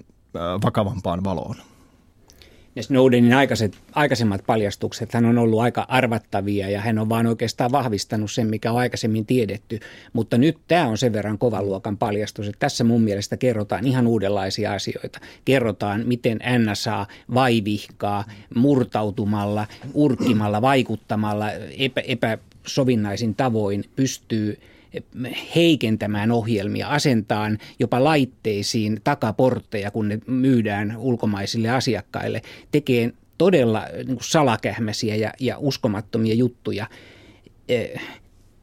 vakavampaan 0.64 1.24
valoon. 1.24 1.56
Ne 2.74 2.82
Snowdenin 2.82 3.34
aikaiset, 3.34 3.78
aikaisemmat 3.92 4.42
paljastukset 4.46 5.14
hän 5.14 5.24
on 5.24 5.38
ollut 5.38 5.60
aika 5.60 5.86
arvattavia 5.88 6.70
ja 6.70 6.80
hän 6.80 6.98
on 6.98 7.08
vaan 7.08 7.26
oikeastaan 7.26 7.72
vahvistanut 7.72 8.30
sen, 8.30 8.46
mikä 8.46 8.72
on 8.72 8.78
aikaisemmin 8.78 9.26
tiedetty. 9.26 9.80
Mutta 10.12 10.38
nyt 10.38 10.58
tämä 10.68 10.86
on 10.86 10.98
sen 10.98 11.12
verran 11.12 11.38
kovan 11.38 11.66
luokan 11.66 11.98
paljastus, 11.98 12.46
että 12.46 12.58
tässä 12.58 12.84
mun 12.84 13.02
mielestä 13.02 13.36
kerrotaan 13.36 13.86
ihan 13.86 14.06
uudenlaisia 14.06 14.72
asioita. 14.72 15.20
Kerrotaan, 15.44 16.02
miten 16.06 16.40
NSA 16.58 17.06
vaivihkaa 17.34 18.24
murtautumalla, 18.54 19.66
urkkimalla, 19.94 20.62
vaikuttamalla, 20.62 21.52
epä, 21.78 22.00
epäsovinnaisin 22.00 23.34
tavoin 23.34 23.84
pystyy– 23.96 24.56
heikentämään 25.56 26.30
ohjelmia, 26.30 26.88
asentaan 26.88 27.58
jopa 27.78 28.04
laitteisiin 28.04 29.00
takaportteja, 29.04 29.90
kun 29.90 30.08
ne 30.08 30.18
myydään 30.26 30.96
ulkomaisille 30.96 31.68
asiakkaille, 31.68 32.42
tekee 32.72 33.12
todella 33.38 33.86
niin 34.06 34.18
salakähmäisiä 34.20 35.16
ja, 35.16 35.32
ja 35.40 35.58
uskomattomia 35.58 36.34
juttuja. 36.34 36.86
Eh, 37.68 38.00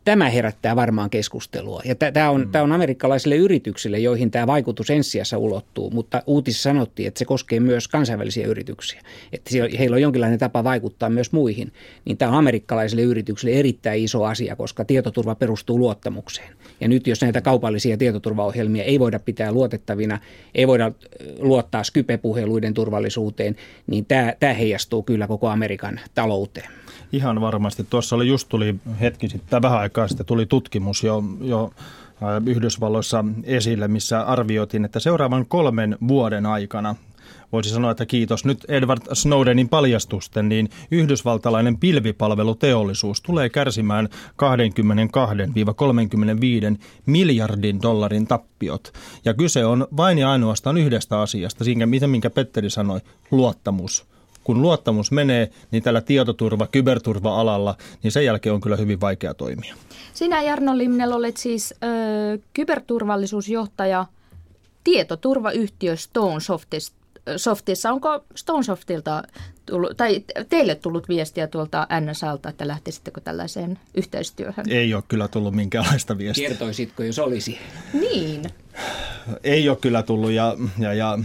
Tämä 0.07 0.29
herättää 0.29 0.75
varmaan 0.75 1.09
keskustelua. 1.09 1.81
Ja 1.85 1.95
tämä 1.95 2.29
on, 2.29 2.41
mm. 2.41 2.61
on 2.61 2.71
amerikkalaisille 2.71 3.35
yrityksille, 3.35 3.99
joihin 3.99 4.31
tämä 4.31 4.47
vaikutus 4.47 4.89
ensisijassa 4.89 5.37
ulottuu, 5.37 5.89
mutta 5.89 6.23
uutisissa 6.27 6.63
sanottiin, 6.69 7.07
että 7.07 7.19
se 7.19 7.25
koskee 7.25 7.59
myös 7.59 7.87
kansainvälisiä 7.87 8.47
yrityksiä. 8.47 9.01
Että 9.33 9.51
heillä 9.79 9.95
on 9.95 10.01
jonkinlainen 10.01 10.39
tapa 10.39 10.63
vaikuttaa 10.63 11.09
myös 11.09 11.31
muihin. 11.31 11.71
Niin 12.05 12.17
tämä 12.17 12.31
on 12.31 12.37
amerikkalaisille 12.37 13.01
yrityksille 13.01 13.59
erittäin 13.59 14.03
iso 14.03 14.23
asia, 14.23 14.55
koska 14.55 14.85
tietoturva 14.85 15.35
perustuu 15.35 15.79
luottamukseen. 15.79 16.53
Ja 16.81 16.87
nyt 16.87 17.07
jos 17.07 17.21
näitä 17.21 17.41
kaupallisia 17.41 17.97
tietoturvaohjelmia 17.97 18.83
ei 18.83 18.99
voida 18.99 19.19
pitää 19.19 19.51
luotettavina, 19.51 20.19
ei 20.55 20.67
voida 20.67 20.91
luottaa 21.39 21.83
Skype-puheluiden 21.83 22.73
turvallisuuteen, 22.73 23.55
niin 23.87 24.05
tämä, 24.05 24.33
tämä 24.39 24.53
heijastuu 24.53 25.03
kyllä 25.03 25.27
koko 25.27 25.49
Amerikan 25.49 25.99
talouteen. 26.15 26.69
Ihan 27.11 27.41
varmasti. 27.41 27.85
Tuossa 27.89 28.15
oli 28.15 28.27
just 28.27 28.49
tuli 28.49 28.75
hetki 29.01 29.29
sitten, 29.29 29.61
vähän 29.61 29.79
aikaa 29.79 29.96
sitten 30.05 30.25
tuli 30.25 30.45
tutkimus 30.45 31.03
jo, 31.03 31.23
jo 31.41 31.71
Yhdysvalloissa 32.45 33.25
esille, 33.43 33.87
missä 33.87 34.21
arvioitiin, 34.21 34.85
että 34.85 34.99
seuraavan 34.99 35.45
kolmen 35.45 35.97
vuoden 36.07 36.45
aikana 36.45 36.95
voisi 37.51 37.69
sanoa, 37.69 37.91
että 37.91 38.05
kiitos 38.05 38.45
nyt 38.45 38.65
Edward 38.67 39.01
Snowdenin 39.13 39.69
paljastusten, 39.69 40.49
niin 40.49 40.69
yhdysvaltalainen 40.91 41.77
pilvipalveluteollisuus 41.77 43.21
tulee 43.21 43.49
kärsimään 43.49 44.09
22-35 44.11 44.13
miljardin 47.05 47.81
dollarin 47.81 48.27
tappiot. 48.27 48.93
Ja 49.25 49.33
kyse 49.33 49.65
on 49.65 49.87
vain 49.97 50.17
ja 50.17 50.31
ainoastaan 50.31 50.77
yhdestä 50.77 51.21
asiasta, 51.21 51.63
siinä 51.63 51.85
mitä 51.85 52.07
minkä 52.07 52.29
Petteri 52.29 52.69
sanoi, 52.69 52.99
luottamus 53.31 54.05
kun 54.47 54.61
luottamus 54.61 55.11
menee, 55.11 55.49
niin 55.71 55.83
tällä 55.83 56.01
tietoturva, 56.01 56.67
kyberturva-alalla, 56.67 57.75
niin 58.03 58.11
sen 58.11 58.25
jälkeen 58.25 58.53
on 58.55 58.61
kyllä 58.61 58.75
hyvin 58.75 59.01
vaikea 59.01 59.33
toimia. 59.33 59.75
Sinä 60.13 60.41
Jarno 60.41 60.77
Limnel 60.77 61.11
olet 61.11 61.37
siis 61.37 61.73
ö, 61.83 61.87
kyberturvallisuusjohtaja 62.53 64.05
tietoturvayhtiö 64.83 65.95
Stonesoftista. 65.95 66.97
Softissa. 67.37 67.91
Onko 67.91 68.23
Stonesoftilta 68.35 69.23
tullut, 69.65 69.97
tai 69.97 70.23
teille 70.49 70.75
tullut 70.75 71.09
viestiä 71.09 71.47
tuolta 71.47 71.87
NSAlta, 72.01 72.49
että 72.49 72.67
lähtisittekö 72.67 73.21
tällaiseen 73.21 73.79
yhteistyöhön? 73.93 74.65
Ei 74.69 74.93
ole 74.93 75.03
kyllä 75.07 75.27
tullut 75.27 75.53
minkäänlaista 75.55 76.17
viestiä. 76.17 76.49
Kertoisitko, 76.49 77.03
jos 77.03 77.19
olisi? 77.19 77.57
Niin. 77.93 78.41
Ei 79.43 79.69
ole 79.69 79.77
kyllä 79.81 80.03
tullut 80.03 80.31
ja, 80.31 80.55
ja, 80.79 80.93
ja 80.93 81.19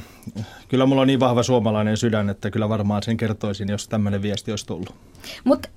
kyllä 0.68 0.86
mulla 0.86 1.02
on 1.02 1.06
niin 1.06 1.20
vahva 1.20 1.42
suomalainen 1.42 1.96
sydän, 1.96 2.30
että 2.30 2.50
kyllä 2.50 2.68
varmaan 2.68 3.02
sen 3.02 3.16
kertoisin, 3.16 3.68
jos 3.68 3.88
tämmöinen 3.88 4.22
viesti 4.22 4.50
olisi 4.50 4.66
tullut. 4.66 4.94
Mutta 5.44 5.68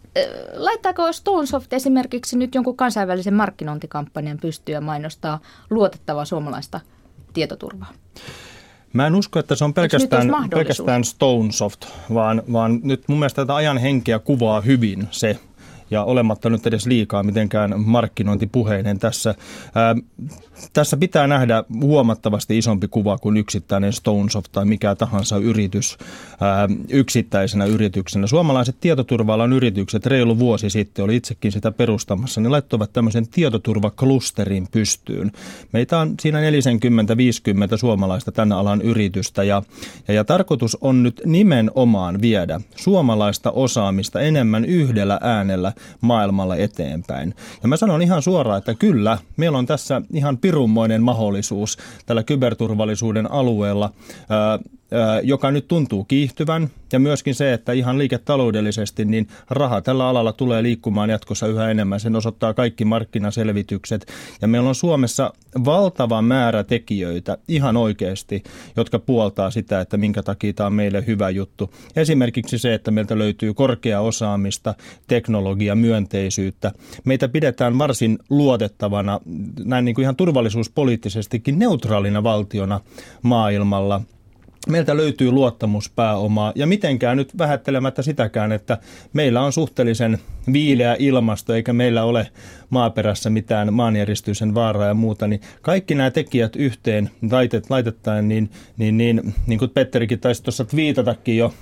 laittaako 0.54 1.14
Stonesoft 1.14 1.74
esimerkiksi 1.74 2.38
nyt 2.38 2.56
jonkun 2.56 2.78
kansainvälisen 2.78 3.34
markkinointikampanjan 3.34 4.38
pystyä 4.42 4.82
mainostaa 4.82 5.40
luotettavaa 5.70 6.26
suomalaista 6.26 6.80
tietoturvaa? 7.34 7.94
Mä 8.94 9.08
en 9.08 9.16
usko, 9.16 9.40
että 9.40 9.56
se 9.56 9.66
on 9.66 9.74
pelkästään, 9.74 10.32
pelkästään 10.50 11.04
Stonesoft, 11.04 11.86
vaan, 12.14 12.44
vaan 12.54 12.80
nyt 12.84 13.04
mun 13.08 13.20
mielestä 13.20 13.42
tätä 13.42 13.56
ajan 13.56 13.78
henkeä 13.78 14.20
kuvaa 14.20 14.62
hyvin 14.62 15.08
se, 15.12 15.40
ja 15.92 16.04
olematta 16.04 16.50
nyt 16.50 16.68
edes 16.68 16.86
liikaa 16.86 17.24
mitenkään 17.24 17.74
markkinointipuheinen 17.78 19.00
tässä. 19.00 19.36
Ää, 19.76 19.96
tässä 20.74 20.98
pitää 20.98 21.28
nähdä 21.28 21.64
huomattavasti 21.82 22.58
isompi 22.58 22.88
kuva 22.88 23.18
kuin 23.18 23.38
yksittäinen 23.38 23.94
Stonesoft 23.94 24.52
tai 24.52 24.66
mikä 24.66 24.96
tahansa 24.96 25.38
yritys 25.38 25.98
ää, 26.42 26.68
yksittäisenä 26.90 27.66
yrityksenä. 27.66 28.28
Suomalaiset 28.28 28.76
tietoturva 28.82 29.46
yritykset 29.56 30.06
reilu 30.06 30.40
vuosi 30.40 30.70
sitten, 30.70 31.06
oli 31.06 31.16
itsekin 31.16 31.52
sitä 31.52 31.72
perustamassa, 31.72 32.42
niin 32.42 32.52
laittoivat 32.52 32.94
tämmöisen 32.94 33.28
tietoturvaklusterin 33.28 34.68
pystyyn. 34.72 35.32
Meitä 35.72 36.00
on 36.00 36.16
siinä 36.22 36.40
40-50 36.42 37.78
suomalaista 37.78 38.32
tänä 38.32 38.58
alan 38.58 38.82
yritystä 38.82 39.44
ja, 39.44 39.64
ja, 40.08 40.14
ja 40.14 40.24
tarkoitus 40.24 40.78
on 40.82 41.04
nyt 41.04 41.22
nimenomaan 41.26 42.22
viedä 42.22 42.62
suomalaista 42.76 43.52
osaamista 43.52 44.22
enemmän 44.22 44.66
yhdellä 44.66 45.20
äänellä 45.22 45.74
maailmalle 46.02 46.64
eteenpäin. 46.64 47.36
Ja 47.62 47.68
mä 47.68 47.78
sanon 47.78 48.02
ihan 48.02 48.22
suoraan, 48.22 48.58
että 48.58 48.74
kyllä, 48.74 49.18
meillä 49.38 49.58
on 49.58 49.66
tässä 49.66 50.02
ihan 50.14 50.38
pirummoinen 50.46 51.04
mahdollisuus 51.04 51.78
tällä 52.06 52.24
kyberturvallisuuden 52.24 53.32
alueella 53.32 53.92
joka 55.24 55.52
nyt 55.52 55.68
tuntuu 55.68 56.04
kiihtyvän 56.04 56.70
ja 56.94 57.00
myöskin 57.00 57.36
se, 57.36 57.54
että 57.54 57.72
ihan 57.72 57.98
liiketaloudellisesti 57.98 59.06
niin 59.06 59.28
raha 59.50 59.82
tällä 59.82 60.08
alalla 60.08 60.34
tulee 60.34 60.64
liikkumaan 60.64 61.10
jatkossa 61.10 61.48
yhä 61.48 61.72
enemmän. 61.72 62.00
Sen 62.00 62.16
osoittaa 62.16 62.54
kaikki 62.54 62.86
markkinaselvitykset 62.86 64.08
ja 64.42 64.48
meillä 64.48 64.70
on 64.70 64.76
Suomessa 64.76 65.34
valtava 65.66 66.22
määrä 66.22 66.64
tekijöitä 66.64 67.38
ihan 67.48 67.78
oikeasti, 67.78 68.44
jotka 68.78 69.00
puoltaa 69.00 69.52
sitä, 69.52 69.82
että 69.82 69.98
minkä 69.98 70.24
takia 70.24 70.54
tämä 70.54 70.68
on 70.68 70.74
meille 70.74 71.04
hyvä 71.08 71.30
juttu. 71.30 71.74
Esimerkiksi 71.96 72.58
se, 72.58 72.74
että 72.74 72.92
meiltä 72.92 73.18
löytyy 73.18 73.54
korkea 73.54 74.02
osaamista, 74.02 74.74
teknologia, 75.08 75.76
myönteisyyttä. 75.76 76.72
Meitä 77.06 77.28
pidetään 77.28 77.78
varsin 77.78 78.20
luotettavana, 78.30 79.20
näin 79.64 79.86
niin 79.86 79.96
kuin 79.96 80.04
ihan 80.04 80.16
turvallisuuspoliittisestikin 80.16 81.60
neutraalina 81.60 82.24
valtiona 82.24 82.80
maailmalla– 83.22 84.02
meiltä 84.70 84.98
löytyy 84.98 85.32
luottamuspääomaa 85.32 86.54
ja 86.56 86.68
mitenkään 86.68 87.18
nyt 87.18 87.38
vähättelemättä 87.38 88.02
sitäkään, 88.02 88.52
että 88.52 88.78
meillä 89.14 89.42
on 89.42 89.54
suhteellisen 89.54 90.20
viileä 90.54 90.96
ilmasto 91.00 91.54
eikä 91.54 91.74
meillä 91.74 92.04
ole 92.04 92.28
maaperässä 92.70 93.30
mitään 93.30 93.74
maanjäristyksen 93.74 94.54
vaaraa 94.54 94.88
ja 94.88 94.94
muuta, 94.94 95.28
niin 95.28 95.42
kaikki 95.62 95.96
nämä 95.96 96.12
tekijät 96.12 96.56
yhteen 96.56 97.10
laitet, 97.32 97.70
laitettaen, 97.70 98.28
niin, 98.28 98.50
niin, 98.78 98.98
niin, 98.98 99.34
niin 99.48 99.60
kuin 99.60 99.72
Petterikin 99.72 100.20
taisi 100.20 100.44
tuossa 100.44 100.66
viitatakin 100.76 101.38
jo 101.38 101.54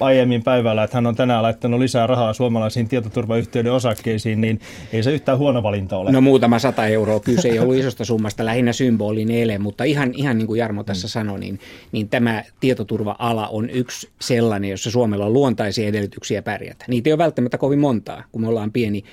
aiemmin 0.00 0.42
päivällä, 0.42 0.84
että 0.84 0.96
hän 0.96 1.06
on 1.06 1.16
tänään 1.16 1.42
laittanut 1.42 1.80
lisää 1.80 2.06
rahaa 2.06 2.32
suomalaisiin 2.32 2.88
tietoturvayhtiöiden 2.88 3.72
osakkeisiin, 3.72 4.40
niin 4.40 4.60
ei 4.92 5.02
se 5.02 5.12
yhtään 5.12 5.38
huono 5.38 5.62
valinta 5.62 5.96
ole. 5.96 6.12
No 6.12 6.20
muutama 6.20 6.58
sata 6.58 6.86
euroa, 6.86 7.20
kyse 7.20 7.48
ei 7.48 7.58
ollut 7.58 7.76
isosta 7.76 8.04
summasta, 8.04 8.44
lähinnä 8.44 8.72
symbolin 8.72 9.30
ele, 9.30 9.58
mutta 9.58 9.84
ihan, 9.84 10.12
ihan 10.16 10.38
niin 10.38 10.46
kuin 10.46 10.58
Jarmo 10.58 10.84
tässä 10.84 11.06
mm. 11.06 11.10
sanoi, 11.10 11.40
niin, 11.40 11.60
niin 11.92 12.08
tämä 12.08 12.44
tietoturva-ala 12.60 13.48
on 13.48 13.70
yksi 13.70 14.08
sellainen, 14.20 14.70
jossa 14.70 14.90
Suomella 14.90 15.26
on 15.26 15.32
luontaisia 15.32 15.88
edellytyksiä 15.88 16.42
pärjätä. 16.42 16.84
Niitä 16.88 17.08
ei 17.08 17.12
ole 17.12 17.18
välttämättä 17.18 17.58
kovin 17.58 17.78
montaa, 17.78 18.24
kun 18.32 18.40
me 18.40 18.48
ollaan 18.48 18.72
pieni 18.72 19.04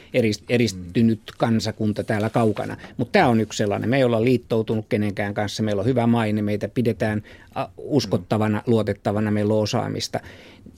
eristynyt 0.50 1.20
kansakunta 1.38 2.04
täällä 2.04 2.30
kaukana, 2.30 2.78
mutta 2.98 3.12
tämä 3.12 3.28
on 3.28 3.40
yksi 3.40 3.58
sellainen. 3.58 3.90
Me 3.90 3.98
ei 3.98 4.04
olla 4.04 4.24
liittoutunut 4.24 4.86
kenenkään 4.90 5.34
kanssa, 5.34 5.64
meillä 5.64 5.80
on 5.80 5.86
hyvä 5.86 6.08
maine, 6.08 6.42
meitä 6.42 6.68
pidetään 6.68 7.24
uskottavana, 7.78 8.62
luotettavana, 8.68 9.32
meillä 9.32 9.54
on 9.54 9.62
osaamista. 9.62 10.20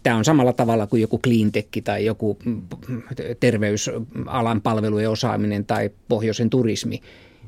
Tämä 0.03 0.15
on 0.15 0.25
samalla 0.25 0.53
tavalla 0.53 0.87
kuin 0.87 1.01
joku 1.01 1.19
cleantech 1.19 1.69
tai 1.83 2.05
joku 2.05 2.37
terveysalan 3.39 4.61
palvelujen 4.61 5.09
osaaminen 5.09 5.65
tai 5.65 5.89
pohjoisen 6.07 6.49
turismi 6.49 7.01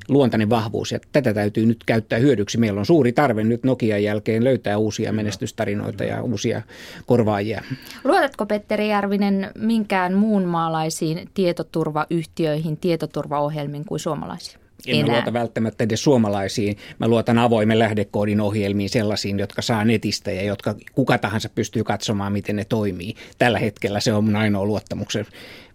luontainen 0.10 0.50
vahvuus 0.50 0.92
ja 0.92 1.00
tätä 1.12 1.34
täytyy 1.34 1.66
nyt 1.66 1.84
käyttää 1.86 2.20
hyödyksi. 2.20 2.58
Meillä 2.58 2.80
on 2.80 2.86
suuri 2.86 3.12
tarve 3.12 3.44
nyt 3.44 3.64
Nokian 3.64 4.04
jälkeen 4.04 4.44
löytää 4.44 4.78
uusia 4.78 5.14
menestystarinoita 5.14 6.04
ja 6.04 6.24
uusia 6.24 6.62
korvaajia. 7.06 7.64
Luotatko 8.04 8.46
Petteri 8.46 8.90
Järvinen 8.90 9.52
minkään 9.58 10.14
muun 10.14 10.44
maalaisiin 10.44 11.30
tietoturvayhtiöihin, 11.34 12.78
tietoturvaohjelmiin 12.78 13.86
kuin 13.86 14.00
suomalaisiin? 14.00 14.69
En 14.88 14.96
enää. 14.96 15.16
luota 15.16 15.34
välttämättä 15.34 15.84
edes 15.84 16.04
suomalaisiin. 16.04 16.78
Mä 17.00 17.08
luotan 17.08 17.38
avoimen 17.38 17.80
lähdekoodin 17.80 18.42
ohjelmiin 18.42 18.90
sellaisiin, 18.90 19.40
jotka 19.40 19.62
saa 19.62 19.86
netistä 19.86 20.32
ja 20.32 20.44
jotka 20.44 20.76
kuka 20.92 21.18
tahansa 21.18 21.50
pystyy 21.50 21.84
katsomaan, 21.84 22.34
miten 22.34 22.56
ne 22.56 22.66
toimii. 22.66 23.16
Tällä 23.38 23.60
hetkellä 23.60 24.00
se 24.00 24.14
on 24.14 24.24
mun 24.24 24.36
ainoa 24.36 24.66
luottamuksen 24.66 25.26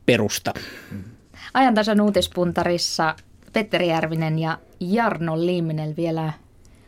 perusta. 0.06 0.54
Ajantasan 1.54 2.00
uutispuntarissa 2.00 3.16
Petteri 3.52 3.88
Järvinen 3.88 4.38
ja 4.38 4.58
Jarno 4.80 5.46
Liiminen 5.46 5.96
vielä 5.96 6.32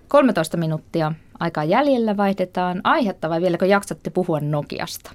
13 0.09 0.57
minuuttia 0.57 1.13
aikaa 1.41 1.65
jäljellä. 1.65 2.17
Vaihdetaan 2.17 2.81
aihetta 2.85 3.31
vai 3.31 3.41
vieläkö 3.41 3.67
jaksatte 3.67 4.11
puhua 4.11 4.41
Nokiasta? 4.41 5.13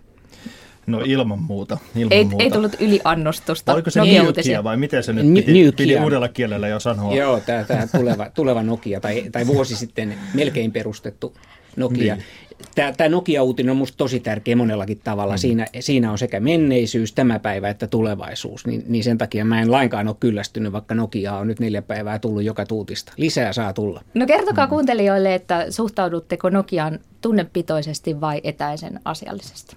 No 0.88 1.02
ilman 1.06 1.40
muuta. 1.40 1.78
Ilman 1.96 2.14
ei, 2.14 2.24
muuta. 2.24 2.44
ei 2.44 2.52
tullut 2.52 2.76
yliannostusta. 2.80 3.74
Oliko 3.74 3.90
se 3.90 4.00
Nokia 4.00 4.64
vai 4.64 4.78
miten 4.78 5.04
se 5.04 5.14
nyt 5.14 5.34
piti, 5.34 5.72
piti 5.78 5.98
uudella 5.98 6.28
kielellä 6.28 6.68
jo 6.68 6.80
sanoa? 6.80 7.16
Joo, 7.16 7.40
tämä, 7.40 7.64
tämä 7.64 7.88
tuleva, 7.88 8.30
tuleva 8.30 8.64
Nokia 8.64 9.00
tai, 9.00 9.24
tai 9.32 9.48
vuosi 9.48 9.76
sitten 9.76 10.18
melkein 10.34 10.72
perustettu 10.72 11.34
Nokia. 11.76 12.16
Niin. 12.16 12.26
Tämä, 12.76 12.92
tämä 12.92 13.10
Nokia-uutinen 13.10 13.72
on 13.72 13.78
minusta 13.78 13.98
tosi 13.98 14.20
tärkeä 14.20 14.56
monellakin 14.56 15.00
tavalla. 15.04 15.34
Mm. 15.34 15.38
Siinä, 15.38 15.66
siinä 15.80 16.12
on 16.12 16.18
sekä 16.18 16.40
menneisyys, 16.40 17.14
tämä 17.14 17.40
päivä 17.40 17.70
että 17.70 17.88
tulevaisuus. 17.88 18.66
Niin, 18.66 18.84
niin 18.88 19.04
sen 19.04 19.18
takia 19.18 19.46
mä 19.46 19.62
en 19.62 19.72
lainkaan 19.72 20.08
ole 20.08 20.16
kyllästynyt, 20.20 20.72
vaikka 20.72 20.96
Nokia 20.96 21.36
on 21.36 21.48
nyt 21.48 21.60
neljä 21.60 21.82
päivää 21.82 22.20
tullut 22.20 22.44
joka 22.44 22.66
tuutista. 22.66 23.14
Lisää 23.18 23.54
saa 23.54 23.74
tulla. 23.74 24.02
No 24.14 24.26
kertokaa 24.26 24.66
mm. 24.66 24.70
kuuntelijoille, 24.70 25.36
että 25.36 25.66
suhtaudutteko 25.70 26.50
Nokiaan 26.50 27.00
tunnepitoisesti 27.22 28.22
vai 28.22 28.42
etäisen 28.44 29.00
asiallisesti? 29.06 29.76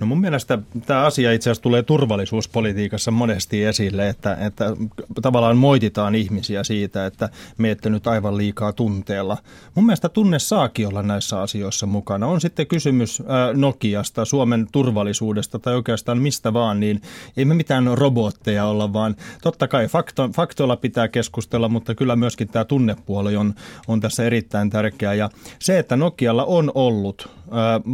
No 0.00 0.06
mun 0.06 0.20
mielestä 0.20 0.58
tämä 0.86 1.04
asia 1.04 1.32
itse 1.32 1.50
asiassa 1.50 1.62
tulee 1.62 1.82
turvallisuuspolitiikassa 1.82 3.10
monesti 3.10 3.64
esille, 3.64 4.08
että, 4.08 4.36
että 4.40 4.76
tavallaan 5.22 5.56
moititaan 5.56 6.14
ihmisiä 6.14 6.64
siitä, 6.64 7.06
että 7.06 7.28
ette 7.64 7.90
nyt 7.90 8.06
aivan 8.06 8.36
liikaa 8.36 8.72
tunteella. 8.72 9.36
Mun 9.74 9.86
mielestä 9.86 10.08
tunne 10.08 10.38
saakin 10.38 10.88
olla 10.88 11.02
näissä 11.02 11.40
asioissa 11.40 11.86
mukana. 11.86 12.26
On 12.26 12.40
sitten 12.40 12.66
kysymys 12.66 13.22
Nokiasta, 13.54 14.24
Suomen 14.24 14.66
turvallisuudesta 14.72 15.58
tai 15.58 15.74
oikeastaan 15.74 16.18
mistä 16.18 16.52
vaan, 16.52 16.80
niin 16.80 17.02
ei 17.36 17.44
me 17.44 17.54
mitään 17.54 17.90
robotteja 17.92 18.64
olla, 18.64 18.92
vaan 18.92 19.16
totta 19.42 19.68
kai 19.68 19.88
fakto, 19.88 20.28
faktoilla 20.36 20.76
pitää 20.76 21.08
keskustella, 21.08 21.68
mutta 21.68 21.94
kyllä 21.94 22.16
myöskin 22.16 22.48
tämä 22.48 22.64
tunnepuoli 22.64 23.36
on, 23.36 23.54
on 23.88 24.00
tässä 24.00 24.24
erittäin 24.24 24.70
tärkeä. 24.70 25.14
Ja 25.14 25.30
se, 25.58 25.78
että 25.78 25.96
Nokialla 25.96 26.44
on 26.44 26.72
ollut 26.74 27.28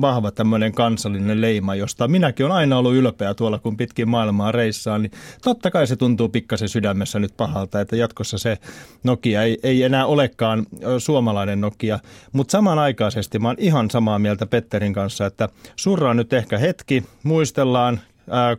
vahva 0.01 0.31
tämmöinen 0.31 0.73
kansallinen 0.73 1.41
leima, 1.41 1.75
josta 1.91 2.09
minäkin 2.09 2.47
olen 2.47 2.57
aina 2.57 2.79
ollut 2.79 2.95
ylpeä 2.95 3.35
tuolla, 3.35 3.59
kun 3.59 3.77
pitkin 3.77 4.09
maailmaa 4.09 4.53
reissaan, 4.53 5.03
niin 5.03 5.13
totta 5.43 5.71
kai 5.71 5.87
se 5.87 5.97
tuntuu 5.97 6.29
pikkasen 6.29 6.69
sydämessä 6.69 7.19
nyt 7.19 7.37
pahalta, 7.37 7.81
että 7.81 7.97
jatkossa 7.97 8.39
se 8.39 8.59
Nokia 9.05 9.43
ei, 9.43 9.59
ei 9.63 9.83
enää 9.83 10.07
olekaan 10.07 10.67
suomalainen 10.99 11.61
Nokia, 11.61 11.99
mutta 12.33 12.53
samanaikaisesti 12.53 13.39
mä 13.39 13.49
oon 13.49 13.57
ihan 13.59 13.91
samaa 13.91 14.19
mieltä 14.19 14.47
Petterin 14.47 14.93
kanssa, 14.93 15.27
että 15.27 15.49
surraa 15.77 16.15
nyt 16.15 16.33
ehkä 16.33 16.59
hetki, 16.59 17.05
muistellaan, 17.23 18.01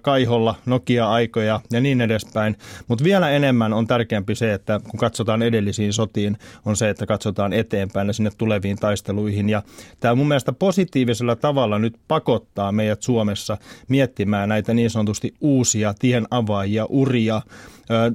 kaiholla 0.01 0.56
Nokia-aikoja 0.66 1.62
ja 1.72 1.82
niin 1.82 2.01
edespäin. 2.01 2.56
Mutta 2.88 3.04
vielä 3.04 3.30
enemmän 3.30 3.74
on 3.74 3.88
tärkeämpi 3.88 4.36
se, 4.36 4.54
että 4.54 4.80
kun 4.90 5.00
katsotaan 5.00 5.42
edellisiin 5.42 5.94
sotiin, 5.94 6.38
on 6.66 6.75
se, 6.75 6.90
että 6.90 7.06
katsotaan 7.06 7.54
eteenpäin 7.54 8.08
ja 8.08 8.13
sinne 8.13 8.32
tuleviin 8.38 8.78
taisteluihin. 8.78 9.50
Ja 9.50 9.63
tämä 10.00 10.16
mun 10.16 10.28
mielestä 10.28 10.54
positiivisella 10.54 11.36
tavalla 11.36 11.80
nyt 11.80 11.96
pakottaa 12.08 12.72
meidät 12.72 13.01
Suomessa 13.01 13.58
miettimään 13.88 14.50
näitä 14.50 14.74
niin 14.74 14.90
sanotusti 14.90 15.34
uusia 15.42 15.94
tien 16.00 16.28
avaajia, 16.32 16.86
uria, 16.90 17.42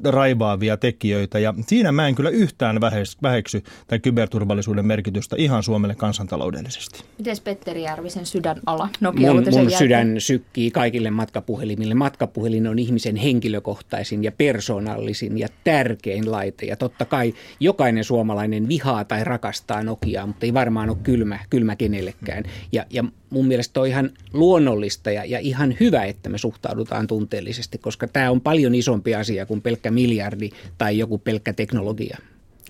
raivaavia 0.05 0.77
tekijöitä. 0.77 1.39
Ja 1.39 1.55
siinä 1.67 1.93
mä 1.93 2.09
en 2.09 2.15
kyllä 2.15 2.31
yhtään 2.31 2.81
väheksy 3.23 3.63
tämän 3.87 4.01
kyberturvallisuuden 4.01 4.87
merkitystä 4.87 5.37
ihan 5.39 5.63
Suomelle 5.63 5.95
kansantaloudellisesti. 5.95 7.05
Miten 7.19 7.37
Petteri 7.45 7.83
Järvisen 7.83 8.27
sydän 8.27 8.57
ala 8.67 8.89
Nokia 9.01 9.35
Mun, 9.35 9.45
mun 9.51 9.71
sydän 9.71 10.21
sykkii 10.21 10.71
kaikille 10.71 11.11
matkapuhelimille. 11.47 11.95
Matkapuhelin 11.95 12.67
on 12.67 12.79
ihmisen 12.79 13.17
henkilökohtaisin 13.17 14.25
ja 14.25 14.33
persoonallisin 14.33 15.38
ja 15.38 15.49
tärkein 15.65 16.33
laite. 16.33 16.67
Ja 16.67 16.76
totta 16.76 17.05
kai 17.05 17.35
jokainen 17.61 18.05
suomalainen 18.05 18.69
vihaa 18.69 19.05
tai 19.05 19.25
rakastaa 19.25 19.83
Nokiaa, 19.83 20.26
mutta 20.26 20.47
ei 20.47 20.55
varmaan 20.55 20.91
ole 20.91 20.99
kylmä, 21.03 21.38
kylmä 21.50 21.76
kenellekään. 21.76 22.45
Ja, 22.73 22.87
ja 22.91 23.05
mun 23.31 23.47
mielestä 23.47 23.81
on 23.81 23.87
ihan 23.87 24.11
luonnollista 24.33 25.11
ja, 25.11 25.25
ja 25.25 25.38
ihan 25.38 25.75
hyvä, 25.81 26.05
että 26.05 26.29
me 26.29 26.38
suhtaudutaan 26.38 27.07
tunteellisesti, 27.07 27.79
koska 27.79 28.09
tämä 28.09 28.31
on 28.31 28.41
paljon 28.41 28.75
isompi 28.75 29.15
asia 29.15 29.47
kuin 29.47 29.62
pelkkä 29.62 29.91
miljardi 29.91 30.50
tai 30.79 30.99
joku 30.99 31.19
pelkkä 31.19 31.53
teknologia. 31.53 32.19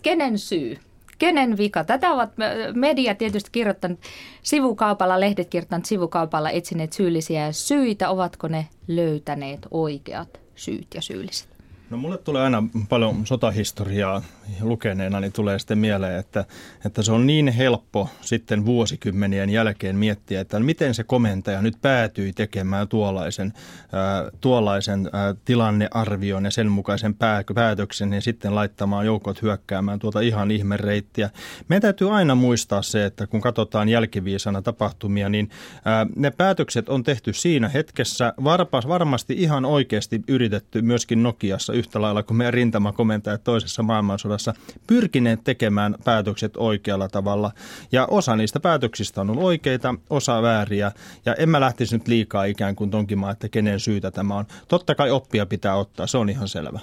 Kenen 0.03 0.39
syy? 0.39 0.77
Kenen 1.19 1.57
vika? 1.57 1.85
Tätä 1.85 2.11
ovat 2.11 2.31
media 2.75 3.15
tietysti 3.15 3.51
kirjoittanut 3.53 4.01
sivukaupalla, 4.43 5.21
lehdet 5.21 5.49
kirjoittaneet 5.49 5.87
sivukaupalla, 5.87 6.51
etsineet 6.51 6.93
syyllisiä 6.93 7.47
ja 7.47 7.53
syitä. 7.53 8.11
Ovatko 8.11 8.49
ne 8.49 8.67
löytäneet 8.89 9.67
oikeat 9.71 10.41
syyt 10.55 10.87
ja 10.95 11.03
syylliset? 11.03 11.56
No 11.91 11.97
mulle 11.97 12.19
tulee 12.19 12.43
aina 12.43 12.63
paljon 12.89 13.27
sotahistoriaa 13.27 14.23
lukeneena, 14.61 15.21
niin 15.21 15.33
tulee 15.33 15.59
sitten 15.59 15.79
mieleen, 15.79 16.19
että, 16.19 16.45
että 16.85 17.03
se 17.03 17.13
on 17.13 17.27
niin 17.27 17.49
helppo 17.49 18.09
sitten 18.21 18.67
vuosikymmenien 18.67 19.51
jälkeen 19.51 19.97
miettiä, 19.97 20.41
että 20.41 20.61
miten 20.61 20.95
se 20.95 21.05
komentaja 21.05 21.63
nyt 21.63 21.75
päätyi 21.83 22.33
tekemään 22.33 22.89
tuollaisen, 22.89 23.53
ää, 23.93 24.31
tuollaisen 24.41 25.11
ää, 25.13 25.35
tilannearvion 25.45 26.45
ja 26.45 26.51
sen 26.51 26.71
mukaisen 26.71 27.15
pää, 27.15 27.45
päätöksen 27.55 28.13
ja 28.13 28.21
sitten 28.21 28.55
laittamaan 28.55 29.07
joukot 29.07 29.43
hyökkäämään 29.43 29.99
tuota 29.99 30.21
ihan 30.21 30.51
ihmereittiä. 30.51 31.31
Meidän 31.69 31.83
täytyy 31.83 32.17
aina 32.17 32.35
muistaa 32.35 32.83
se, 32.83 33.05
että 33.05 33.27
kun 33.27 33.41
katsotaan 33.41 33.89
jälkiviisana 33.89 34.63
tapahtumia, 34.63 35.29
niin 35.29 35.51
ää, 35.85 36.07
ne 36.17 36.31
päätökset 36.31 36.89
on 36.89 37.05
tehty 37.05 37.33
siinä 37.33 37.69
hetkessä 37.69 38.33
varpas, 38.45 38.89
varmasti 38.89 39.35
ihan 39.39 39.65
oikeasti 39.65 40.23
yritetty 40.29 40.83
myöskin 40.83 41.23
Nokiassa 41.23 41.76
yhtä 41.77 42.03
lailla 42.03 42.23
kuin 42.23 42.37
meidän 42.37 42.55
rintamakomentajat 42.55 43.45
toisessa 43.45 43.83
maailmansodassa 43.83 44.55
pyrkineet 44.87 45.41
tekemään 45.45 45.95
päätökset 46.05 46.53
oikealla 46.57 47.09
tavalla. 47.09 47.51
Ja 47.93 48.07
osa 48.07 48.37
niistä 48.37 48.61
päätöksistä 48.61 49.21
on 49.21 49.31
ollut 49.31 49.45
oikeita, 49.45 49.95
osa 50.11 50.43
vääriä. 50.43 50.93
Ja 51.27 51.35
en 51.35 51.49
mä 51.49 51.61
lähtisi 51.61 51.97
nyt 51.99 52.09
liikaa 52.09 52.45
ikään 52.45 52.77
kuin 52.77 52.91
tonkimaan, 52.91 53.33
että 53.33 53.49
kenen 53.49 53.81
syytä 53.81 54.11
tämä 54.11 54.35
on. 54.35 54.45
Totta 54.69 54.95
kai 54.95 55.11
oppia 55.11 55.47
pitää 55.47 55.77
ottaa, 55.77 56.07
se 56.07 56.19
on 56.19 56.31
ihan 56.31 56.49
selvä. 56.49 56.81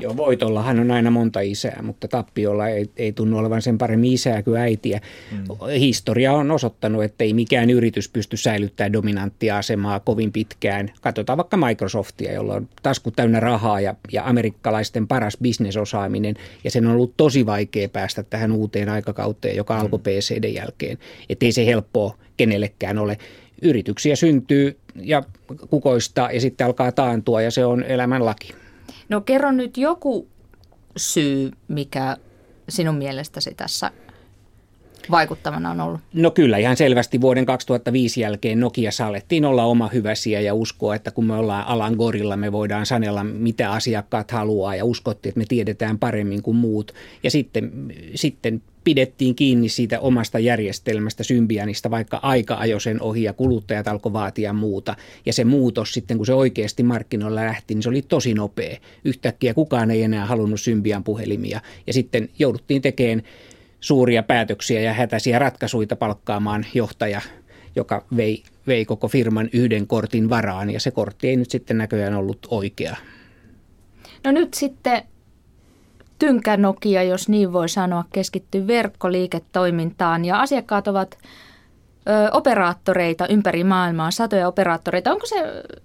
Joo, 0.00 0.16
voitollahan 0.16 0.80
on 0.80 0.90
aina 0.90 1.10
monta 1.10 1.40
isää, 1.40 1.80
mutta 1.82 2.08
tappiolla 2.08 2.68
ei, 2.68 2.90
ei 2.96 3.12
tunnu 3.12 3.38
olevan 3.38 3.62
sen 3.62 3.78
paremmin 3.78 4.12
isää 4.12 4.42
kuin 4.42 4.60
äitiä. 4.60 5.00
Mm. 5.32 5.38
Historia 5.78 6.32
on 6.32 6.50
osoittanut, 6.50 7.04
että 7.04 7.24
ei 7.24 7.34
mikään 7.34 7.70
yritys 7.70 8.08
pysty 8.08 8.36
säilyttämään 8.36 8.92
dominanttia 8.92 9.58
asemaa 9.58 10.00
kovin 10.00 10.32
pitkään. 10.32 10.92
Katsotaan 11.00 11.36
vaikka 11.36 11.56
Microsoftia, 11.56 12.32
jolla 12.32 12.54
on 12.54 12.68
tasku 12.82 13.10
täynnä 13.10 13.40
rahaa 13.40 13.80
ja, 13.80 13.94
ja 14.12 14.26
amerikkalaisten 14.26 15.08
paras 15.08 15.36
bisnesosaaminen. 15.42 16.34
Ja 16.64 16.70
sen 16.70 16.86
on 16.86 16.92
ollut 16.92 17.16
tosi 17.16 17.46
vaikea 17.46 17.88
päästä 17.88 18.22
tähän 18.22 18.52
uuteen 18.52 18.88
aikakauteen, 18.88 19.56
joka 19.56 19.78
alkoi 19.78 19.98
mm. 19.98 20.02
PCD 20.02 20.44
jälkeen. 20.44 20.98
Että 21.28 21.46
ei 21.46 21.52
se 21.52 21.66
helppoa 21.66 22.16
kenellekään 22.36 22.98
ole. 22.98 23.18
Yrityksiä 23.62 24.16
syntyy 24.16 24.78
ja 24.96 25.22
kukoistaa 25.70 26.32
ja 26.32 26.40
sitten 26.40 26.66
alkaa 26.66 26.92
taantua 26.92 27.42
ja 27.42 27.50
se 27.50 27.64
on 27.64 27.82
elämän 27.82 28.24
laki. 28.24 28.61
No 29.12 29.20
kerro 29.20 29.52
nyt 29.52 29.76
joku 29.76 30.28
syy, 30.96 31.50
mikä 31.68 32.16
sinun 32.68 32.94
mielestäsi 32.94 33.54
tässä 33.54 33.90
vaikuttavana 35.10 35.70
on 35.70 35.80
ollut? 35.80 36.00
No 36.12 36.30
kyllä, 36.30 36.58
ihan 36.58 36.76
selvästi 36.76 37.20
vuoden 37.20 37.46
2005 37.46 38.20
jälkeen 38.20 38.60
Nokia 38.60 38.90
alettiin 39.06 39.44
olla 39.44 39.64
oma 39.64 39.88
hyväsiä 39.88 40.40
ja 40.40 40.54
uskoa, 40.54 40.94
että 40.94 41.10
kun 41.10 41.24
me 41.24 41.34
ollaan 41.34 41.66
alan 41.66 41.94
gorilla, 41.94 42.36
me 42.36 42.52
voidaan 42.52 42.86
sanella, 42.86 43.24
mitä 43.24 43.70
asiakkaat 43.70 44.30
haluaa 44.30 44.76
ja 44.76 44.84
uskottiin, 44.84 45.30
että 45.30 45.38
me 45.38 45.44
tiedetään 45.48 45.98
paremmin 45.98 46.42
kuin 46.42 46.56
muut. 46.56 46.94
Ja 47.22 47.30
sitten, 47.30 47.94
sitten 48.14 48.62
pidettiin 48.84 49.34
kiinni 49.34 49.68
siitä 49.68 50.00
omasta 50.00 50.38
järjestelmästä 50.38 51.22
Symbianista, 51.22 51.90
vaikka 51.90 52.20
aika 52.22 52.54
ajoi 52.54 52.80
sen 52.80 53.02
ohi 53.02 53.22
ja 53.22 53.32
kuluttajat 53.32 53.88
alkoi 53.88 54.12
vaatia 54.12 54.52
muuta. 54.52 54.96
Ja 55.26 55.32
se 55.32 55.44
muutos 55.44 55.94
sitten, 55.94 56.16
kun 56.16 56.26
se 56.26 56.34
oikeasti 56.34 56.82
markkinoilla 56.82 57.40
lähti, 57.40 57.74
niin 57.74 57.82
se 57.82 57.88
oli 57.88 58.02
tosi 58.02 58.34
nopea. 58.34 58.76
Yhtäkkiä 59.04 59.54
kukaan 59.54 59.90
ei 59.90 60.02
enää 60.02 60.26
halunnut 60.26 60.60
Symbian 60.60 61.04
puhelimia. 61.04 61.60
Ja 61.86 61.92
sitten 61.92 62.28
jouduttiin 62.38 62.82
tekemään 62.82 63.22
suuria 63.80 64.22
päätöksiä 64.22 64.80
ja 64.80 64.92
hätäisiä 64.92 65.38
ratkaisuja 65.38 65.96
palkkaamaan 65.98 66.66
johtaja, 66.74 67.20
joka 67.76 68.04
vei, 68.16 68.42
vei 68.66 68.84
koko 68.84 69.08
firman 69.08 69.48
yhden 69.52 69.86
kortin 69.86 70.30
varaan. 70.30 70.70
Ja 70.70 70.80
se 70.80 70.90
kortti 70.90 71.28
ei 71.28 71.36
nyt 71.36 71.50
sitten 71.50 71.78
näköjään 71.78 72.14
ollut 72.14 72.46
oikea. 72.50 72.96
No 74.24 74.30
nyt 74.30 74.54
sitten 74.54 75.02
tynkä 76.22 76.56
Nokia, 76.56 77.02
jos 77.02 77.28
niin 77.28 77.52
voi 77.52 77.68
sanoa, 77.68 78.04
keskittyy 78.12 78.66
verkkoliiketoimintaan 78.66 80.24
ja 80.24 80.40
asiakkaat 80.40 80.88
ovat 80.88 81.18
ö, 82.08 82.30
operaattoreita 82.32 83.26
ympäri 83.26 83.64
maailmaa, 83.64 84.10
satoja 84.10 84.48
operaattoreita. 84.48 85.12
Onko 85.12 85.26
se 85.26 85.36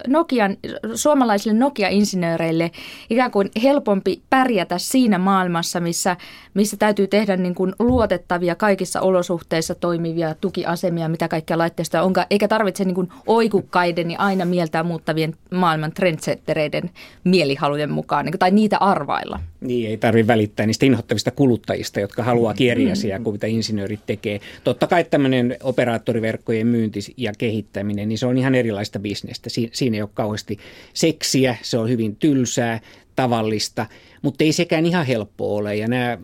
Nokian, 0.08 0.58
suomalaisille 0.96 1.60
Nokia-insinööreille 1.60 2.72
ikään 3.10 3.32
kuin 3.32 3.52
helpompi 3.64 4.22
pärjätä 4.30 4.78
siinä 4.78 5.18
maailmassa, 5.18 5.80
missä, 5.80 6.18
missä 6.54 6.78
täytyy 6.78 7.08
tehdä 7.08 7.38
niin 7.38 7.56
kuin 7.56 7.74
luotettavia 7.80 8.56
kaikissa 8.56 9.02
olosuhteissa 9.02 9.76
toimivia 9.76 10.36
tukiasemia, 10.42 11.10
mitä 11.10 11.28
kaikkia 11.28 11.58
laitteistoja 11.58 12.04
onkaan, 12.04 12.28
eikä 12.30 12.48
tarvitse 12.48 12.86
niin 12.86 12.96
kuin 12.96 13.10
oikukkaiden 13.28 14.12
ja 14.12 14.20
aina 14.20 14.46
mieltään 14.46 14.86
muuttavien 14.86 15.36
maailman 15.52 15.92
trendsettereiden 15.92 16.90
mielihalujen 17.24 17.92
mukaan, 17.92 18.26
niin 18.26 18.32
kuin, 18.32 18.40
tai 18.40 18.52
niitä 18.52 18.78
arvailla? 18.78 19.40
Niin, 19.62 19.90
ei 19.90 19.98
tarvitse 19.98 20.28
välittää 20.28 20.66
niistä 20.66 20.86
inhottavista 20.86 21.32
kuluttajista, 21.32 22.00
jotka 22.00 22.24
haluaa 22.24 22.54
kieriäsiä, 22.54 23.20
kuin 23.20 23.34
mitä 23.34 23.48
insinöörit 23.48 24.00
tekee. 24.06 24.40
Totta 24.64 24.88
kai 24.88 25.04
tämmöinen 25.04 25.58
operaattoriverkkojen 25.64 26.68
myynti 26.68 27.00
ja 27.18 27.34
kehittäminen, 27.38 28.10
niin 28.10 28.18
se 28.18 28.26
on 28.26 28.38
ihan 28.38 28.56
erilaista 28.56 29.00
bisnestä. 29.00 29.50
Siinä 29.72 29.96
ei 29.98 30.02
ole 30.02 30.10
kauheasti 30.14 30.58
seksiä, 30.94 31.56
se 31.62 31.78
on 31.78 31.90
hyvin 31.90 32.16
tylsää, 32.16 32.80
tavallista, 33.16 33.86
mutta 34.22 34.44
ei 34.44 34.52
sekään 34.52 34.86
ihan 34.86 35.06
helppo 35.06 35.56
ole. 35.56 35.76
Ja 35.76 35.88
nämä 35.88 36.18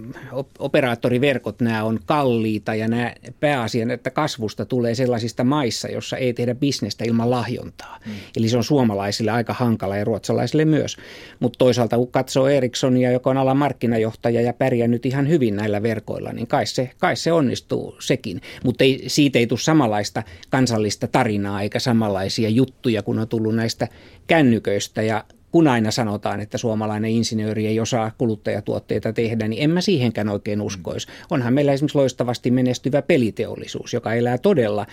operaattoriverkot, 0.59 1.61
nämä 1.61 1.83
on 1.83 1.99
kalliita 2.05 2.75
ja 2.75 2.87
nämä 2.87 3.13
pääasian, 3.39 3.91
että 3.91 4.09
kasvusta 4.09 4.65
tulee 4.65 4.95
sellaisista 4.95 5.43
maissa, 5.43 5.87
jossa 5.87 6.17
ei 6.17 6.33
tehdä 6.33 6.55
bisnestä 6.55 7.05
ilman 7.05 7.31
lahjontaa. 7.31 7.99
Mm. 8.05 8.11
Eli 8.37 8.49
se 8.49 8.57
on 8.57 8.63
suomalaisille 8.63 9.31
aika 9.31 9.53
hankala 9.53 9.97
ja 9.97 10.03
ruotsalaisille 10.03 10.65
myös. 10.65 10.97
Mutta 11.39 11.57
toisaalta 11.57 11.97
kun 11.97 12.11
katsoo 12.11 12.47
Ericssonia, 12.47 13.11
joka 13.11 13.29
on 13.29 13.37
alan 13.37 13.57
markkinajohtaja 13.57 14.41
ja 14.41 14.53
pärjännyt 14.53 15.05
ihan 15.05 15.29
hyvin 15.29 15.55
näillä 15.55 15.83
verkoilla, 15.83 16.33
niin 16.33 16.47
kai 16.47 16.65
se, 16.65 16.89
kai 16.97 17.15
se 17.15 17.31
onnistuu 17.31 17.95
sekin. 17.99 18.41
Mutta 18.63 18.83
siitä 19.07 19.39
ei 19.39 19.47
tule 19.47 19.59
samanlaista 19.59 20.23
kansallista 20.49 21.07
tarinaa 21.07 21.61
eikä 21.61 21.79
samanlaisia 21.79 22.49
juttuja, 22.49 23.03
kun 23.03 23.19
on 23.19 23.27
tullut 23.27 23.55
näistä 23.55 23.87
kännyköistä 24.27 25.01
ja 25.01 25.23
kun 25.53 25.67
aina 25.67 25.91
sanotaan, 25.91 26.39
että 26.39 26.57
suomalainen 26.57 27.11
insinööri 27.11 27.67
ei 27.67 27.79
osaa 27.79 28.11
kuluttajatuotteita 28.17 29.13
tehdä, 29.13 29.47
niin 29.47 29.63
en 29.63 29.69
mä 29.69 29.81
siihenkään 29.81 30.29
oikein 30.29 30.61
uskoisi. 30.61 31.07
Onhan 31.29 31.53
meillä 31.53 31.73
esimerkiksi 31.73 31.97
loistavasti 31.97 32.51
menestyvä 32.51 33.01
peliteollisuus, 33.01 33.93
joka 33.93 34.13
elää 34.13 34.37
todella 34.37 34.87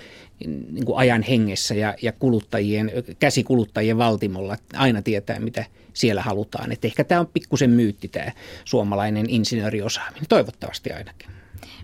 niin 0.46 0.84
kuin 0.84 0.98
ajan 0.98 1.22
hengessä 1.22 1.74
ja, 1.74 1.94
ja 2.02 2.12
kuluttajien, 2.12 2.92
käsikuluttajien 3.18 3.98
valtimolla 3.98 4.56
aina 4.76 5.02
tietää, 5.02 5.40
mitä 5.40 5.64
siellä 5.92 6.22
halutaan. 6.22 6.72
Et 6.72 6.84
ehkä 6.84 7.04
tämä 7.04 7.20
on 7.20 7.26
pikkusen 7.26 7.70
myytti 7.70 8.08
tämä 8.08 8.32
suomalainen 8.64 9.30
insinööriosaaminen, 9.30 10.26
toivottavasti 10.28 10.92
ainakin. 10.92 11.30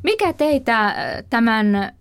Mikä 0.03 0.33
teitä 0.33 0.95
tämän 1.31 1.93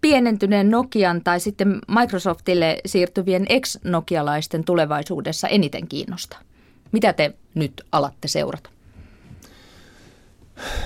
pienentyneen 0.00 0.70
Nokian 0.70 1.24
tai 1.24 1.40
sitten 1.40 1.78
Microsoftille 2.00 2.78
siirtyvien 2.86 3.46
ex-nokialaisten 3.48 4.64
tulevaisuudessa 4.64 5.48
eniten 5.48 5.88
kiinnostaa? 5.88 6.40
Mitä 6.92 7.12
te 7.12 7.34
nyt 7.54 7.72
alatte 7.92 8.28
seurata? 8.28 8.70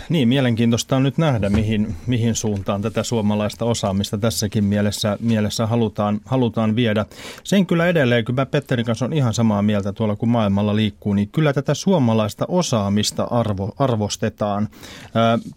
Niin, 0.09 0.29
mielenkiintoista 0.29 0.96
on 0.96 1.02
nyt 1.02 1.18
nähdä, 1.18 1.50
mihin, 1.50 1.94
mihin 2.07 2.35
suuntaan 2.35 2.83
tätä 2.83 3.02
suomalaista 3.02 3.64
osaamista 3.64 4.18
tässäkin 4.18 4.64
mielessä, 4.64 5.16
mielessä 5.20 5.66
halutaan, 5.66 6.20
halutaan 6.24 6.76
viedä. 6.76 7.07
Sen 7.44 7.66
kyllä 7.66 7.87
edelleen, 7.87 8.24
kun 8.24 8.35
mä 8.35 8.46
Petterin 8.46 8.87
kanssa 8.87 9.05
on 9.05 9.12
ihan 9.12 9.35
samaa 9.35 9.62
mieltä 9.62 9.92
tuolla, 9.92 10.16
kun 10.16 10.29
maailmalla 10.29 10.76
liikkuu, 10.76 11.14
niin 11.14 11.29
kyllä 11.29 11.52
tätä 11.52 11.74
suomalaista 11.74 12.44
osaamista 12.48 13.24
arvo, 13.31 13.74
arvostetaan. 13.79 14.68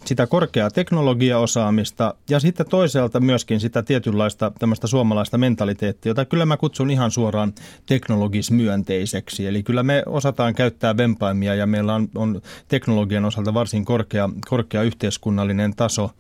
Sitä 0.06 0.28
korkeaa 0.28 0.72
teknologiaosaamista 0.72 2.14
ja 2.30 2.40
sitten 2.40 2.66
toisaalta 2.70 3.20
myöskin 3.20 3.60
sitä 3.60 3.84
tietynlaista 3.84 4.52
tämmöistä 4.60 4.88
suomalaista 4.88 5.38
mentaliteettia, 5.38 6.10
jota 6.10 6.26
kyllä 6.26 6.46
mä 6.46 6.58
kutsun 6.58 6.92
ihan 6.92 7.12
suoraan 7.12 7.54
teknologismyönteiseksi. 7.86 9.48
Eli 9.48 9.64
kyllä 9.64 9.84
me 9.84 10.04
osataan 10.06 10.56
käyttää 10.56 10.98
vempaimia 10.98 11.56
ja 11.56 11.68
meillä 11.68 11.96
on, 11.96 12.10
on 12.16 12.42
teknologian 12.68 13.26
osalta 13.26 13.54
varsin 13.54 13.86
korkea 13.86 14.00
korkea, 14.10 14.30
korkea 14.50 14.84
yhteiskunnallinen 14.84 15.76
taso. 15.76 16.12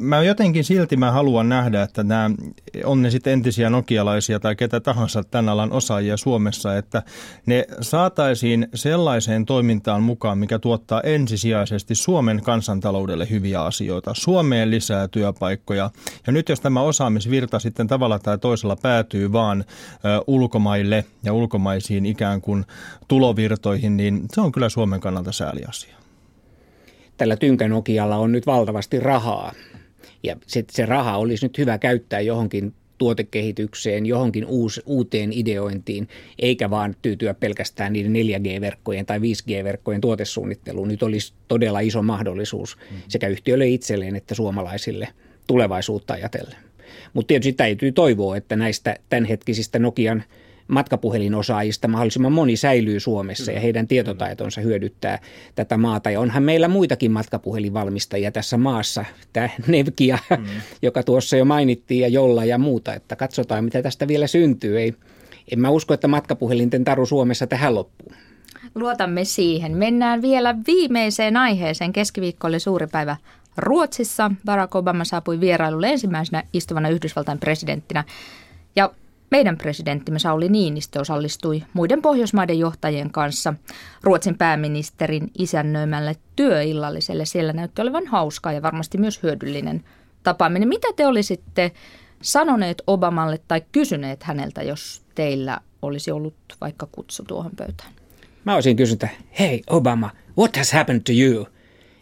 Mä 0.00 0.22
jotenkin 0.22 0.64
silti 0.64 0.96
mä 0.96 1.10
haluan 1.10 1.48
nähdä, 1.48 1.82
että 1.82 2.02
nämä, 2.02 2.30
on 2.84 3.02
ne 3.02 3.10
sitten 3.10 3.32
entisiä 3.32 3.70
nokialaisia 3.70 4.40
tai 4.40 4.56
ketä 4.56 4.80
tahansa 4.80 5.24
tämän 5.24 5.48
alan 5.48 5.72
osaajia 5.72 6.16
Suomessa, 6.16 6.76
että 6.76 7.02
ne 7.46 7.66
saataisiin 7.80 8.68
sellaiseen 8.74 9.46
toimintaan 9.46 10.02
mukaan, 10.02 10.38
mikä 10.38 10.58
tuottaa 10.58 11.00
ensisijaisesti 11.00 11.94
Suomen 11.94 12.42
kansantaloudelle 12.42 13.30
hyviä 13.30 13.62
asioita, 13.62 14.14
Suomeen 14.14 14.70
lisää 14.70 15.08
työpaikkoja. 15.08 15.90
Ja 16.26 16.32
nyt 16.32 16.48
jos 16.48 16.60
tämä 16.60 16.80
osaamisvirta 16.80 17.58
sitten 17.58 17.86
tavalla 17.86 18.18
tai 18.18 18.38
toisella 18.38 18.76
päätyy 18.76 19.32
vaan 19.32 19.64
ulkomaille 20.26 21.04
ja 21.22 21.32
ulkomaisiin 21.32 22.06
ikään 22.06 22.40
kuin 22.40 22.64
tulovirtoihin, 23.08 23.96
niin 23.96 24.22
se 24.32 24.40
on 24.40 24.52
kyllä 24.52 24.68
Suomen 24.68 25.00
kannalta 25.00 25.32
sääliasia 25.32 26.03
tällä 27.16 27.36
tynkänokialla 27.36 28.16
on 28.16 28.32
nyt 28.32 28.46
valtavasti 28.46 29.00
rahaa. 29.00 29.52
Ja 30.22 30.36
se, 30.46 30.64
se 30.70 30.86
raha 30.86 31.16
olisi 31.16 31.46
nyt 31.46 31.58
hyvä 31.58 31.78
käyttää 31.78 32.20
johonkin 32.20 32.74
tuotekehitykseen, 32.98 34.06
johonkin 34.06 34.46
uus, 34.46 34.82
uuteen 34.86 35.32
ideointiin, 35.32 36.08
eikä 36.38 36.70
vaan 36.70 36.96
tyytyä 37.02 37.34
pelkästään 37.34 37.92
niiden 37.92 38.12
4G-verkkojen 38.12 39.06
tai 39.06 39.18
5G-verkkojen 39.18 40.00
tuotesuunnitteluun. 40.00 40.88
Nyt 40.88 41.02
olisi 41.02 41.32
todella 41.48 41.80
iso 41.80 42.02
mahdollisuus 42.02 42.76
mm. 42.76 42.96
sekä 43.08 43.28
yhtiöille 43.28 43.68
itselleen 43.68 44.16
että 44.16 44.34
suomalaisille 44.34 45.08
tulevaisuutta 45.46 46.14
ajatellen. 46.14 46.56
Mutta 47.12 47.28
tietysti 47.28 47.52
täytyy 47.52 47.92
toivoa, 47.92 48.36
että 48.36 48.56
näistä 48.56 48.96
tämänhetkisistä 49.08 49.78
Nokian– 49.78 50.24
matkapuhelinosaajista 50.68 51.88
mahdollisimman 51.88 52.32
moni 52.32 52.56
säilyy 52.56 53.00
Suomessa 53.00 53.52
ja 53.52 53.60
heidän 53.60 53.88
tietotaitonsa 53.88 54.60
hyödyttää 54.60 55.18
tätä 55.54 55.76
maata. 55.76 56.10
Ja 56.10 56.20
onhan 56.20 56.42
meillä 56.42 56.68
muitakin 56.68 57.12
matkapuhelinvalmistajia 57.12 58.32
tässä 58.32 58.56
maassa, 58.56 59.04
tämä 59.32 59.48
Nevkia, 59.66 60.18
mm. 60.38 60.46
joka 60.82 61.02
tuossa 61.02 61.36
jo 61.36 61.44
mainittiin, 61.44 62.00
ja 62.00 62.08
Jolla 62.08 62.44
ja 62.44 62.58
muuta, 62.58 62.94
että 62.94 63.16
katsotaan 63.16 63.64
mitä 63.64 63.82
tästä 63.82 64.08
vielä 64.08 64.26
syntyy. 64.26 64.78
Ei, 64.80 64.94
en 65.52 65.60
mä 65.60 65.70
usko, 65.70 65.94
että 65.94 66.08
matkapuhelinten 66.08 66.84
taru 66.84 67.06
Suomessa 67.06 67.46
tähän 67.46 67.74
loppuu. 67.74 68.12
Luotamme 68.74 69.24
siihen. 69.24 69.76
Mennään 69.76 70.22
vielä 70.22 70.56
viimeiseen 70.66 71.36
aiheeseen. 71.36 71.92
Keskiviikko 71.92 72.46
oli 72.46 72.60
suuri 72.60 72.86
päivä 72.86 73.16
Ruotsissa. 73.56 74.30
Barack 74.44 74.74
Obama 74.74 75.04
saapui 75.04 75.40
vierailulle 75.40 75.88
ensimmäisenä 75.88 76.42
istuvana 76.52 76.88
Yhdysvaltain 76.88 77.38
presidenttinä. 77.38 78.04
Ja 78.76 78.90
meidän 79.34 79.58
presidenttimme 79.58 80.18
Sauli 80.18 80.48
Niinistö 80.48 81.00
osallistui 81.00 81.62
muiden 81.72 82.02
Pohjoismaiden 82.02 82.58
johtajien 82.58 83.10
kanssa 83.10 83.54
Ruotsin 84.02 84.38
pääministerin 84.38 85.30
isännöimälle 85.38 86.16
työillalliselle. 86.36 87.24
Siellä 87.24 87.52
näytti 87.52 87.82
olevan 87.82 88.06
hauskaa 88.06 88.52
ja 88.52 88.62
varmasti 88.62 88.98
myös 88.98 89.22
hyödyllinen 89.22 89.84
tapaaminen. 90.22 90.68
Mitä 90.68 90.88
te 90.96 91.06
olisitte 91.06 91.72
sanoneet 92.22 92.82
Obamalle 92.86 93.40
tai 93.48 93.62
kysyneet 93.72 94.22
häneltä, 94.22 94.62
jos 94.62 95.02
teillä 95.14 95.58
olisi 95.82 96.10
ollut 96.10 96.34
vaikka 96.60 96.88
kutsu 96.92 97.24
tuohon 97.24 97.52
pöytään? 97.56 97.90
Mä 98.44 98.54
olisin 98.54 98.76
kysynyt, 98.76 99.04
hei 99.38 99.62
Obama, 99.70 100.10
what 100.38 100.56
has 100.56 100.72
happened 100.72 101.02
to 101.02 101.12
you? 101.12 101.46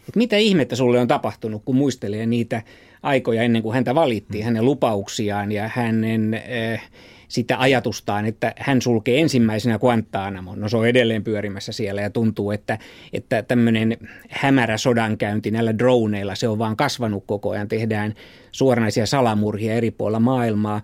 Et 0.09 0.15
mitä 0.15 0.37
ihmettä 0.37 0.75
sulle 0.75 0.99
on 0.99 1.07
tapahtunut, 1.07 1.61
kun 1.65 1.75
muistelee 1.75 2.25
niitä 2.25 2.61
aikoja 3.03 3.43
ennen 3.43 3.61
kuin 3.61 3.73
häntä 3.73 3.95
valittiin, 3.95 4.45
hänen 4.45 4.65
lupauksiaan 4.65 5.51
ja 5.51 5.69
hänen... 5.73 6.33
Äh, 6.73 6.89
sitä 7.33 7.59
ajatustaan, 7.59 8.25
että 8.25 8.53
hän 8.57 8.81
sulkee 8.81 9.21
ensimmäisenä 9.21 9.79
Guantanamon. 9.79 10.61
No 10.61 10.69
se 10.69 10.77
on 10.77 10.87
edelleen 10.87 11.23
pyörimässä 11.23 11.71
siellä 11.71 12.01
ja 12.01 12.09
tuntuu, 12.09 12.51
että, 12.51 12.77
että 13.13 13.43
tämmöinen 13.43 13.97
hämärä 14.29 14.77
sodankäynti 14.77 15.51
näillä 15.51 15.77
droneilla, 15.77 16.35
se 16.35 16.47
on 16.47 16.59
vaan 16.59 16.77
kasvanut 16.77 17.23
koko 17.27 17.49
ajan. 17.49 17.67
Tehdään 17.67 18.13
suoranaisia 18.51 19.05
salamurhia 19.05 19.73
eri 19.73 19.91
puolilla 19.91 20.19
maailmaa, 20.19 20.81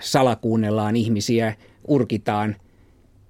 salakuunnellaan 0.00 0.96
ihmisiä, 0.96 1.54
urkitaan. 1.88 2.56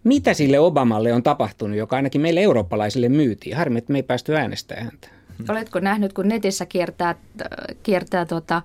Mitä 0.05 0.35
sille 0.35 0.59
Obamalle 0.59 1.13
on 1.13 1.23
tapahtunut, 1.23 1.77
joka 1.77 1.97
ainakin 1.97 2.21
meille 2.21 2.41
eurooppalaisille 2.41 3.09
myytiin? 3.09 3.57
Harmi, 3.57 3.79
että 3.79 3.93
me 3.93 3.99
ei 3.99 4.03
päästy 4.03 4.37
äänestämään 4.37 4.85
häntä. 4.85 5.09
Oletko 5.49 5.81
nähnyt, 5.81 6.13
kun 6.13 6.29
netissä 6.29 6.67
kiertää, 6.67 7.15
kiertää 7.83 8.27
tuota, 8.27 8.63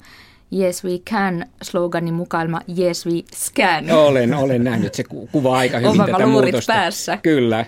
Yes 0.59 0.83
we 0.83 0.99
can 1.09 1.45
sloganin 1.61 2.13
mukailma 2.13 2.61
Yes 2.79 3.05
we 3.05 3.13
scan. 3.35 3.91
Olen, 3.91 4.33
olen 4.33 4.63
nähnyt, 4.63 4.93
se 4.93 5.03
kuvaa 5.31 5.57
aika 5.57 5.77
hyvin 5.77 5.91
Obama 5.91 6.17
tätä 6.17 6.25
muutosta. 6.27 6.73
päässä. 6.73 7.17
Kyllä. 7.17 7.65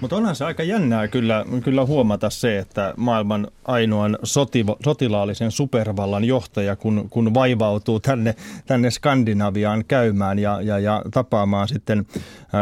Mutta 0.00 0.16
onhan 0.16 0.36
se 0.36 0.44
aika 0.44 0.62
jännää 0.62 1.08
kyllä, 1.08 1.44
kyllä 1.64 1.84
huomata 1.84 2.30
se, 2.30 2.58
että 2.58 2.94
maailman 2.96 3.48
ainoan 3.64 4.18
sotivo, 4.22 4.76
sotilaallisen 4.84 5.50
supervallan 5.50 6.24
johtaja, 6.24 6.76
kun, 6.76 7.06
kun 7.10 7.34
vaivautuu 7.34 8.00
tänne, 8.00 8.34
tänne 8.66 8.90
Skandinaviaan 8.90 9.84
käymään 9.84 10.38
ja, 10.38 10.60
ja, 10.60 10.78
ja 10.78 11.02
tapaamaan 11.10 11.68
sitten 11.68 12.06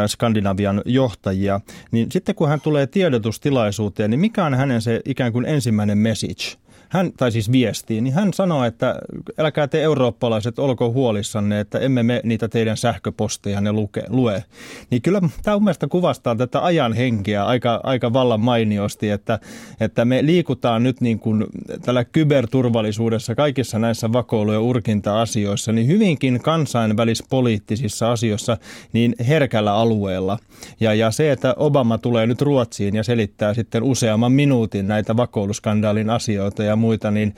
Skandinavian 0.06 0.82
johtajia, 0.84 1.60
niin 1.90 2.12
sitten 2.12 2.34
kun 2.34 2.48
hän 2.48 2.60
tulee 2.60 2.86
tiedotustilaisuuteen, 2.86 4.10
niin 4.10 4.20
mikä 4.20 4.44
on 4.44 4.54
hänen 4.54 4.82
se 4.82 5.00
ikään 5.04 5.32
kuin 5.32 5.46
ensimmäinen 5.46 5.98
message– 5.98 6.56
hän, 6.90 7.12
tai 7.16 7.32
siis 7.32 7.52
viestii, 7.52 8.00
niin 8.00 8.14
hän 8.14 8.32
sanoo, 8.32 8.64
että 8.64 8.94
älkää 9.38 9.68
te 9.68 9.82
eurooppalaiset 9.82 10.58
olko 10.58 10.92
huolissanne, 10.92 11.60
että 11.60 11.78
emme 11.78 12.02
me 12.02 12.20
niitä 12.24 12.48
teidän 12.48 12.76
sähköposteja 12.76 13.60
ne 13.60 13.72
luke, 13.72 14.02
lue. 14.08 14.44
Niin 14.90 15.02
kyllä 15.02 15.20
tämä 15.42 15.56
mun 15.56 15.64
mielestä 15.64 15.88
kuvastaa 15.88 16.36
tätä 16.36 16.64
ajan 16.64 16.92
henkeä 16.92 17.44
aika, 17.44 17.80
aika 17.82 18.12
vallan 18.12 18.40
mainiosti, 18.40 19.10
että, 19.10 19.38
että 19.80 20.04
me 20.04 20.26
liikutaan 20.26 20.82
nyt 20.82 21.00
niin 21.00 21.18
kuin 21.18 21.46
tällä 21.82 22.04
kyberturvallisuudessa 22.04 23.34
kaikissa 23.34 23.78
näissä 23.78 24.12
vakoilu- 24.12 24.52
ja 24.52 24.60
urkinta-asioissa, 24.60 25.72
niin 25.72 25.86
hyvinkin 25.86 26.40
kansainvälispoliittisissa 26.42 28.12
asioissa 28.12 28.56
niin 28.92 29.14
herkällä 29.28 29.74
alueella. 29.74 30.38
Ja, 30.80 30.94
ja 30.94 31.10
se, 31.10 31.32
että 31.32 31.54
Obama 31.56 31.98
tulee 31.98 32.26
nyt 32.26 32.42
Ruotsiin 32.42 32.96
ja 32.96 33.02
selittää 33.02 33.54
sitten 33.54 33.82
useamman 33.82 34.32
minuutin 34.32 34.88
näitä 34.88 35.16
vakoiluskandaalin 35.16 36.10
asioita 36.10 36.62
ja 36.62 36.76
muita, 36.80 37.10
niin 37.10 37.34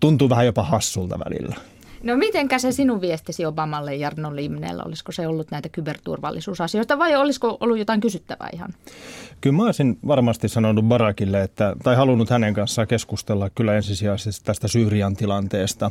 tuntuu 0.00 0.28
vähän 0.28 0.46
jopa 0.46 0.62
hassulta 0.62 1.18
välillä. 1.18 1.56
No 2.04 2.16
mitenkä 2.16 2.58
se 2.58 2.72
sinun 2.72 3.00
viestisi 3.00 3.46
Obamalle 3.46 3.94
Jarno 3.94 4.36
Limnellä? 4.36 4.82
Olisiko 4.86 5.12
se 5.12 5.26
ollut 5.26 5.50
näitä 5.50 5.68
kyberturvallisuusasioita 5.68 6.98
vai 6.98 7.16
olisiko 7.16 7.56
ollut 7.60 7.78
jotain 7.78 8.00
kysyttävää 8.00 8.48
ihan? 8.52 8.70
Kyllä 9.40 9.56
mä 9.56 9.64
olisin 9.64 9.98
varmasti 10.06 10.48
sanonut 10.48 10.84
Barakille, 10.84 11.42
että, 11.42 11.76
tai 11.82 11.96
halunnut 11.96 12.30
hänen 12.30 12.54
kanssaan 12.54 12.88
keskustella 12.88 13.50
kyllä 13.50 13.74
ensisijaisesti 13.74 14.44
tästä 14.44 14.68
Syyrian 14.68 15.16
tilanteesta, 15.16 15.90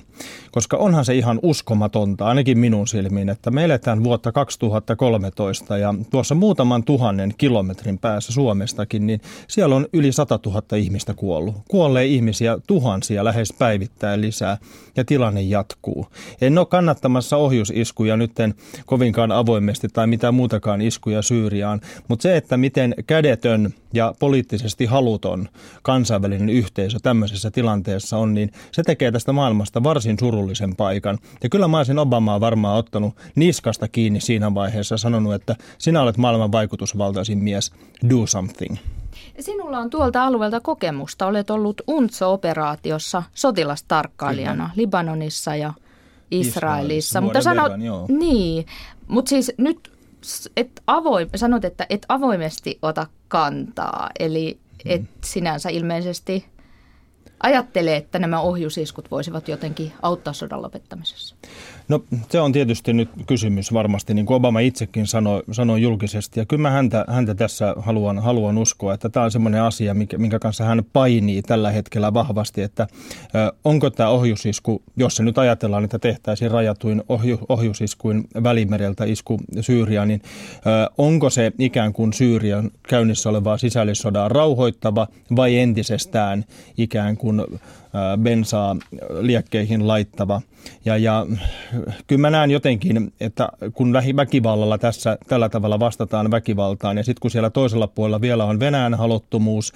koska 0.52 0.78
onhan 0.78 1.06
se 1.06 1.16
ihan 1.16 1.40
uskomatonta, 1.42 2.26
ainakin 2.26 2.60
minun 2.60 2.88
silmiin, 2.88 3.30
että 3.30 3.52
me 3.52 3.64
eletään 3.64 4.04
vuotta 4.04 4.32
2013 4.32 5.78
ja 5.78 5.94
tuossa 6.12 6.36
muutaman 6.36 6.84
tuhannen 6.84 7.34
kilometrin 7.38 8.00
päässä 8.00 8.34
Suomestakin, 8.34 9.08
niin 9.08 9.22
siellä 9.48 9.76
on 9.76 9.88
yli 9.94 10.12
100 10.12 10.40
000 10.46 10.78
ihmistä 10.78 11.14
kuollut. 11.14 11.56
Kuollee 11.68 12.06
ihmisiä 12.06 12.58
tuhansia 12.68 13.24
lähes 13.24 13.54
päivittäin 13.60 14.22
lisää 14.22 14.58
ja 14.96 15.06
tilanne 15.06 15.42
jatkuu. 15.42 16.03
En 16.42 16.58
ole 16.58 16.66
kannattamassa 16.66 17.38
ohjusiskuja 17.38 18.18
nytten 18.18 18.54
kovinkaan 18.86 19.32
avoimesti 19.32 19.88
tai 19.94 20.08
mitään 20.08 20.34
muutakaan 20.34 20.82
iskuja 20.82 21.22
Syyriaan, 21.22 21.82
mutta 22.08 22.24
se, 22.24 22.38
että 22.38 22.58
miten 22.58 22.96
kädetön 23.08 23.74
ja 23.94 24.14
poliittisesti 24.20 24.86
haluton 24.86 25.50
kansainvälinen 25.84 26.50
yhteisö 26.50 26.98
tämmöisessä 27.04 27.52
tilanteessa 27.52 28.18
on, 28.18 28.34
niin 28.34 28.52
se 28.72 28.84
tekee 28.84 29.12
tästä 29.12 29.34
maailmasta 29.34 29.84
varsin 29.84 30.20
surullisen 30.20 30.76
paikan. 30.76 31.18
Ja 31.44 31.50
kyllä 31.50 31.68
mä 31.68 31.78
olisin 31.78 32.00
Obamaa 32.00 32.40
varmaan 32.40 32.78
ottanut 32.78 33.16
niskasta 33.36 33.88
kiinni 33.88 34.22
siinä 34.22 34.54
vaiheessa 34.54 34.94
ja 34.94 34.98
sanonut, 34.98 35.34
että 35.34 35.56
sinä 35.78 36.02
olet 36.02 36.18
maailman 36.18 36.52
vaikutusvaltaisin 36.52 37.38
mies, 37.38 37.72
do 38.10 38.28
something. 38.28 38.76
Sinulla 39.40 39.80
on 39.80 39.90
tuolta 39.90 40.26
alueelta 40.26 40.60
kokemusta. 40.60 41.26
Olet 41.26 41.50
ollut 41.50 41.82
UNTSO-operaatiossa 41.88 43.24
sotilastarkkailijana. 43.34 44.70
Libanonissa 44.76 45.56
ja 45.56 45.74
Israelissa. 46.40 47.22
Mutta 47.22 47.42
sanot, 47.42 47.72
verran, 47.72 48.06
niin, 48.20 48.66
mutta 49.08 49.30
siis 49.30 49.52
nyt 49.58 49.92
et 50.58 50.82
avoim, 50.88 51.30
sanot, 51.36 51.66
että 51.66 51.86
et 51.90 52.06
avoimesti 52.10 52.80
ota 52.82 53.08
kantaa, 53.28 54.10
eli 54.20 54.60
et 54.86 55.02
mm. 55.02 55.08
sinänsä 55.24 55.70
ilmeisesti 55.70 56.46
ajattelee, 57.44 57.96
että 57.96 58.20
nämä 58.20 58.40
ohjusiskut 58.40 59.12
voisivat 59.12 59.48
jotenkin 59.48 59.94
auttaa 60.02 60.34
sodan 60.34 60.62
lopettamisessa? 60.62 61.36
No 61.94 62.04
se 62.30 62.40
on 62.40 62.52
tietysti 62.52 62.94
nyt 62.94 63.10
kysymys 63.28 63.74
varmasti, 63.74 64.14
niin 64.14 64.26
kuin 64.26 64.36
Obama 64.36 64.60
itsekin 64.60 65.08
sanoi, 65.08 65.44
sanoi 65.52 65.82
julkisesti. 65.82 66.40
Ja 66.40 66.46
kyllä 66.46 66.62
mä 66.62 66.70
häntä, 66.70 67.06
häntä 67.08 67.36
tässä 67.36 67.76
haluan, 67.78 68.20
haluan 68.20 68.58
uskoa, 68.58 68.94
että 68.94 69.10
tämä 69.10 69.24
on 69.24 69.32
semmoinen 69.32 69.62
asia, 69.62 69.94
minkä, 69.94 70.18
minkä 70.18 70.40
kanssa 70.40 70.64
hän 70.64 70.84
painii 70.94 71.42
tällä 71.42 71.72
hetkellä 71.72 72.14
vahvasti, 72.14 72.62
että 72.62 72.88
onko 73.64 73.90
tämä 73.90 74.10
ohjusisku, 74.10 74.82
jos 74.96 75.16
se 75.16 75.24
nyt 75.24 75.38
ajatellaan, 75.38 75.84
että 75.84 76.00
tehtäisiin 76.00 76.52
rajatuin 76.52 77.04
ohju, 77.10 77.40
ohjusiskuin 77.50 78.28
välimereltä 78.44 79.06
isku 79.06 79.40
Syyriaan, 79.62 80.08
niin 80.08 80.22
onko 80.98 81.30
se 81.30 81.52
ikään 81.60 81.94
kuin 81.94 82.14
Syyrian 82.14 82.72
käynnissä 82.90 83.30
olevaa 83.30 83.58
sisällissodaa 83.58 84.30
rauhoittava 84.30 85.08
vai 85.36 85.58
entisestään 85.58 86.46
ikään 86.78 87.18
kuin 87.18 87.42
bensaa 88.24 88.76
liekkeihin 89.20 89.88
laittava. 89.88 90.42
Ja, 90.86 90.98
ja 90.98 91.26
kyllä 92.08 92.22
mä 92.22 92.30
näen 92.30 92.52
jotenkin, 92.52 93.14
että 93.20 93.50
kun 93.74 93.94
väkivallalla 94.16 94.78
tässä 94.78 95.18
tällä 95.28 95.50
tavalla 95.50 95.80
vastataan 95.80 96.32
väkivaltaan 96.32 96.98
ja 96.98 97.04
sitten 97.04 97.22
kun 97.22 97.32
siellä 97.32 97.50
toisella 97.50 97.88
puolella 97.88 98.22
vielä 98.22 98.46
on 98.46 98.60
Venäjän 98.60 98.94
haluttomuus, 98.94 99.74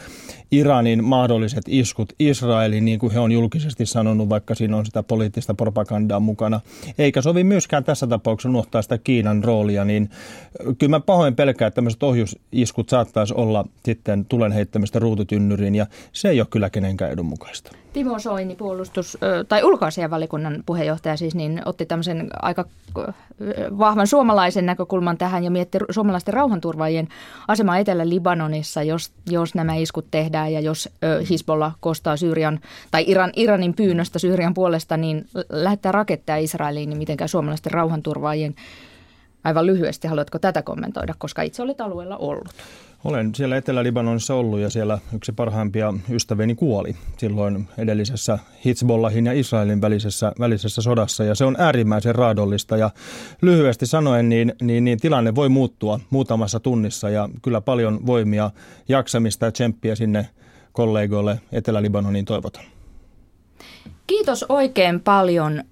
Iranin 0.51 1.03
mahdolliset 1.03 1.63
iskut 1.67 2.13
Israeliin, 2.19 2.85
niin 2.85 2.99
kuin 2.99 3.13
he 3.13 3.19
on 3.19 3.31
julkisesti 3.31 3.85
sanonut, 3.85 4.29
vaikka 4.29 4.55
siinä 4.55 4.77
on 4.77 4.85
sitä 4.85 5.03
poliittista 5.03 5.53
propagandaa 5.53 6.19
mukana, 6.19 6.61
eikä 6.97 7.21
sovi 7.21 7.43
myöskään 7.43 7.83
tässä 7.83 8.07
tapauksessa 8.07 8.49
unohtaa 8.49 8.81
sitä 8.81 8.97
Kiinan 8.97 9.43
roolia, 9.43 9.85
niin 9.85 10.09
kyllä 10.77 10.91
mä 10.91 10.99
pahoin 10.99 11.35
pelkään, 11.35 11.67
että 11.67 11.75
tämmöiset 11.75 12.03
ohjusiskut 12.03 12.89
saattaisi 12.89 13.33
olla 13.33 13.65
sitten 13.85 14.25
tulen 14.25 14.51
heittämistä 14.51 14.99
ruututynnyriin 14.99 15.75
ja 15.75 15.87
se 16.11 16.29
ei 16.29 16.41
ole 16.41 16.47
kyllä 16.51 16.69
kenenkään 16.69 17.11
edun 17.11 17.25
mukaista. 17.25 17.71
Timo 17.97 18.19
Soini, 18.19 18.55
puolustus- 18.55 19.17
tai 19.49 19.63
ulkoasianvalikunnan 19.63 20.63
puheenjohtaja 20.65 21.17
siis, 21.17 21.35
niin 21.35 21.61
otti 21.65 21.85
tämmöisen 21.85 22.29
aika 22.41 22.65
vahvan 23.77 24.07
suomalaisen 24.07 24.65
näkökulman 24.65 25.17
tähän 25.17 25.43
ja 25.43 25.51
mietti 25.51 25.77
suomalaisten 25.89 26.33
rauhanturvaajien 26.33 27.07
asemaa 27.47 27.77
Etelä-Libanonissa, 27.77 28.83
jos, 28.83 29.11
jos 29.29 29.55
nämä 29.55 29.75
iskut 29.75 30.05
tehdään 30.11 30.53
ja 30.53 30.59
jos 30.59 30.89
Hisbollah 31.29 31.75
kostaa 31.79 32.17
Syyrian 32.17 32.59
tai 32.91 33.03
Iran, 33.07 33.31
Iranin 33.35 33.73
pyynnöstä 33.73 34.19
Syyrian 34.19 34.53
puolesta, 34.53 34.97
niin 34.97 35.25
lähettää 35.49 35.91
raketteja 35.91 36.37
Israeliin, 36.37 36.89
niin 36.89 36.97
mitenkään 36.97 37.29
suomalaisten 37.29 37.71
rauhanturvaajien 37.71 38.55
Aivan 39.43 39.65
lyhyesti, 39.65 40.07
haluatko 40.07 40.39
tätä 40.39 40.61
kommentoida, 40.61 41.13
koska 41.17 41.41
itse 41.41 41.61
olet 41.61 41.81
alueella 41.81 42.17
ollut? 42.17 42.53
Olen 43.07 43.35
siellä 43.35 43.57
Etelä-Libanonissa 43.57 44.35
ollut 44.35 44.59
ja 44.59 44.69
siellä 44.69 44.99
yksi 45.15 45.31
parhaimpia 45.31 45.93
ystävieni 46.09 46.55
kuoli 46.55 46.95
silloin 47.17 47.67
edellisessä 47.77 48.39
Hizbollahin 48.65 49.25
ja 49.25 49.33
Israelin 49.33 49.81
välisessä, 49.81 50.31
välisessä 50.39 50.81
sodassa. 50.81 51.23
Ja 51.23 51.35
se 51.35 51.45
on 51.45 51.55
äärimmäisen 51.59 52.15
raadollista. 52.15 52.77
Ja 52.77 52.89
lyhyesti 53.41 53.85
sanoen 53.85 54.29
niin, 54.29 54.53
niin, 54.61 54.83
niin 54.83 54.99
tilanne 54.99 55.35
voi 55.35 55.49
muuttua 55.49 55.99
muutamassa 56.09 56.59
tunnissa. 56.59 57.09
Ja 57.09 57.29
kyllä 57.41 57.61
paljon 57.61 58.05
voimia, 58.05 58.51
jaksamista 58.89 59.45
ja 59.45 59.51
tsemppiä 59.51 59.95
sinne 59.95 60.29
kollegoille 60.71 61.39
Etelä-Libanoniin 61.51 62.25
toivotan. 62.25 62.63
Kiitos 64.07 64.45
oikein 64.49 64.99
paljon 65.01 65.63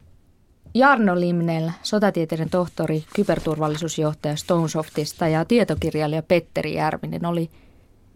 Jarno 0.76 1.20
Limnel, 1.20 1.72
sotatieteiden 1.84 2.50
tohtori, 2.50 3.06
kyberturvallisuusjohtaja 3.16 4.36
Stonesoftista 4.36 5.28
ja 5.28 5.46
tietokirjailija 5.46 6.24
Petteri 6.24 6.74
Järvinen. 6.74 7.26
Oli 7.26 7.50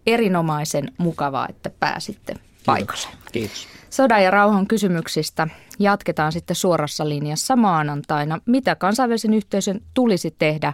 erinomaisen 0.07 0.91
mukavaa, 0.97 1.47
että 1.49 1.69
pääsitte 1.69 2.33
paikalle. 2.65 3.07
Kiitos. 3.31 3.67
Sodan 3.89 4.23
ja 4.23 4.31
rauhan 4.31 4.67
kysymyksistä 4.67 5.47
jatketaan 5.79 6.31
sitten 6.31 6.55
suorassa 6.55 7.09
linjassa 7.09 7.55
maanantaina. 7.55 8.39
Mitä 8.45 8.75
kansainvälisen 8.75 9.33
yhteisön 9.33 9.81
tulisi 9.93 10.35
tehdä 10.39 10.73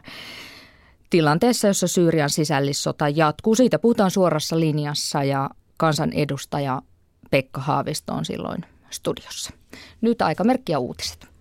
tilanteessa, 1.10 1.68
jossa 1.68 1.88
Syyrian 1.88 2.30
sisällissota 2.30 3.10
jatkuu? 3.10 3.56
Siitä 3.56 3.80
puhutaan 3.80 4.12
suorassa 4.12 4.60
linjassa 4.60 5.24
ja 5.24 5.50
kansanedustaja 5.78 6.82
Pekka 7.32 7.62
Haavisto 7.62 8.14
on 8.14 8.26
silloin 8.26 8.66
studiossa. 8.90 9.52
Nyt 10.02 10.22
aikamerkki 10.22 10.72
ja 10.72 10.80
uutiset. 10.80 11.35